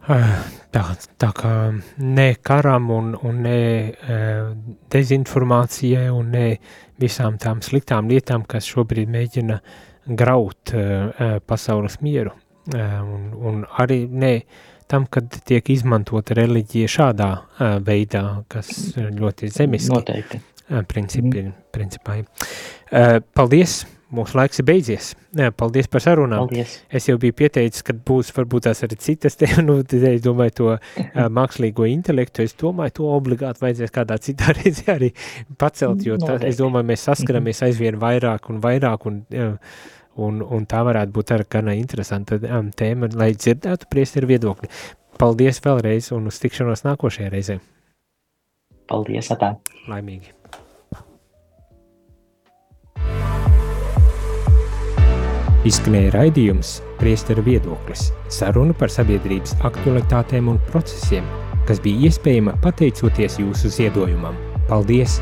Ah, 0.05 0.44
tā, 0.73 0.83
tā 1.20 1.31
kā 1.33 1.51
ne 1.99 2.29
karam 2.44 2.90
un, 2.92 3.14
un 3.25 3.38
ne 3.44 3.61
uh, 3.88 4.51
dezinformācijai 4.92 6.11
un 6.12 6.29
ne 6.33 6.44
visām 7.01 7.38
tām 7.40 7.62
sliktām 7.64 8.11
lietām, 8.12 8.44
kas 8.49 8.68
šobrīd 8.68 9.09
mēģina 9.12 9.59
graut 10.20 10.75
pasaules 11.49 11.97
mieru. 12.05 12.35
Un, 12.75 13.25
un 13.40 13.64
arī 13.81 14.03
ne 14.09 14.35
tam, 14.94 15.09
kad 15.11 15.40
tiek 15.48 15.70
izmantota 15.74 16.38
reliģija 16.38 16.92
šādā 16.98 17.30
veidā, 17.85 18.24
kas 18.52 18.70
ļoti 18.96 19.50
zemiski. 19.54 19.94
Noteikti. 19.94 20.40
Principi, 20.88 21.42
mm. 21.42 21.59
principā. 21.74 22.22
Paldies! 23.37 23.83
Mūsu 24.14 24.37
laiks 24.38 24.61
ir 24.61 24.66
beidzies. 24.68 25.07
Paldies 25.59 25.88
par 25.90 26.02
sarunām. 26.04 26.44
Paldies. 26.46 26.76
Es 26.92 27.09
jau 27.09 27.16
biju 27.20 27.35
pieteicis, 27.40 27.83
ka 27.87 27.96
būs 27.96 28.30
varbūt 28.37 28.68
tās 28.68 28.85
arī 28.87 28.98
citas 29.00 29.37
te, 29.40 29.48
nu, 29.64 29.80
es 29.83 30.22
domāju 30.24 30.54
to 30.61 30.70
mākslīgo 31.38 31.88
intelektu, 31.90 32.44
es 32.46 32.54
domāju, 32.61 32.96
to 33.00 33.11
obligāti 33.16 33.64
vajadzēs 33.64 33.94
kādā 33.94 34.20
citā 34.22 34.54
reizē 34.59 34.94
arī 34.94 35.11
pacelt, 35.61 36.04
jo 36.07 36.20
tā, 36.22 36.38
es 36.46 36.61
domāju, 36.61 36.90
mēs 36.92 37.09
saskaramies 37.11 37.64
aizvien 37.66 37.98
vairāk 38.00 38.50
un 38.52 38.62
vairāk 38.64 39.11
un 39.11 39.20
uh, 39.24 39.76
Un, 40.22 40.42
un 40.42 40.66
tā 40.70 40.85
varētu 40.87 41.14
būt 41.14 41.33
arī 41.35 41.48
gana 41.50 41.74
interesanta 41.74 42.38
um, 42.38 42.70
tēma, 42.70 43.11
lai 43.18 43.33
dzirdētu 43.35 43.90
priesteru 43.90 44.31
viedokli. 44.31 44.70
Paldies 45.18 45.61
vēlreiz 45.64 46.12
un 46.14 46.31
uz 46.31 46.38
tikšanos 46.42 46.85
nākošajā 46.87 47.33
reizē. 47.35 47.59
Paldies, 48.90 49.31
atā. 49.35 49.55
Laimīgi. 49.90 50.35
Izskanēja 55.64 56.11
raidījums 56.12 56.74
Priesteru 57.00 57.42
viedoklis– 57.46 58.11
saruna 58.37 58.74
par 58.77 58.92
sabiedrības 58.92 59.55
aktualitātēm 59.64 60.50
un 60.53 60.59
procesiem, 60.68 61.24
kas 61.68 61.81
bija 61.85 62.11
iespējama 62.11 62.55
pateicoties 62.64 63.38
jūsu 63.40 63.72
ziedojumam. 63.72 64.37
Paldies! 64.68 65.18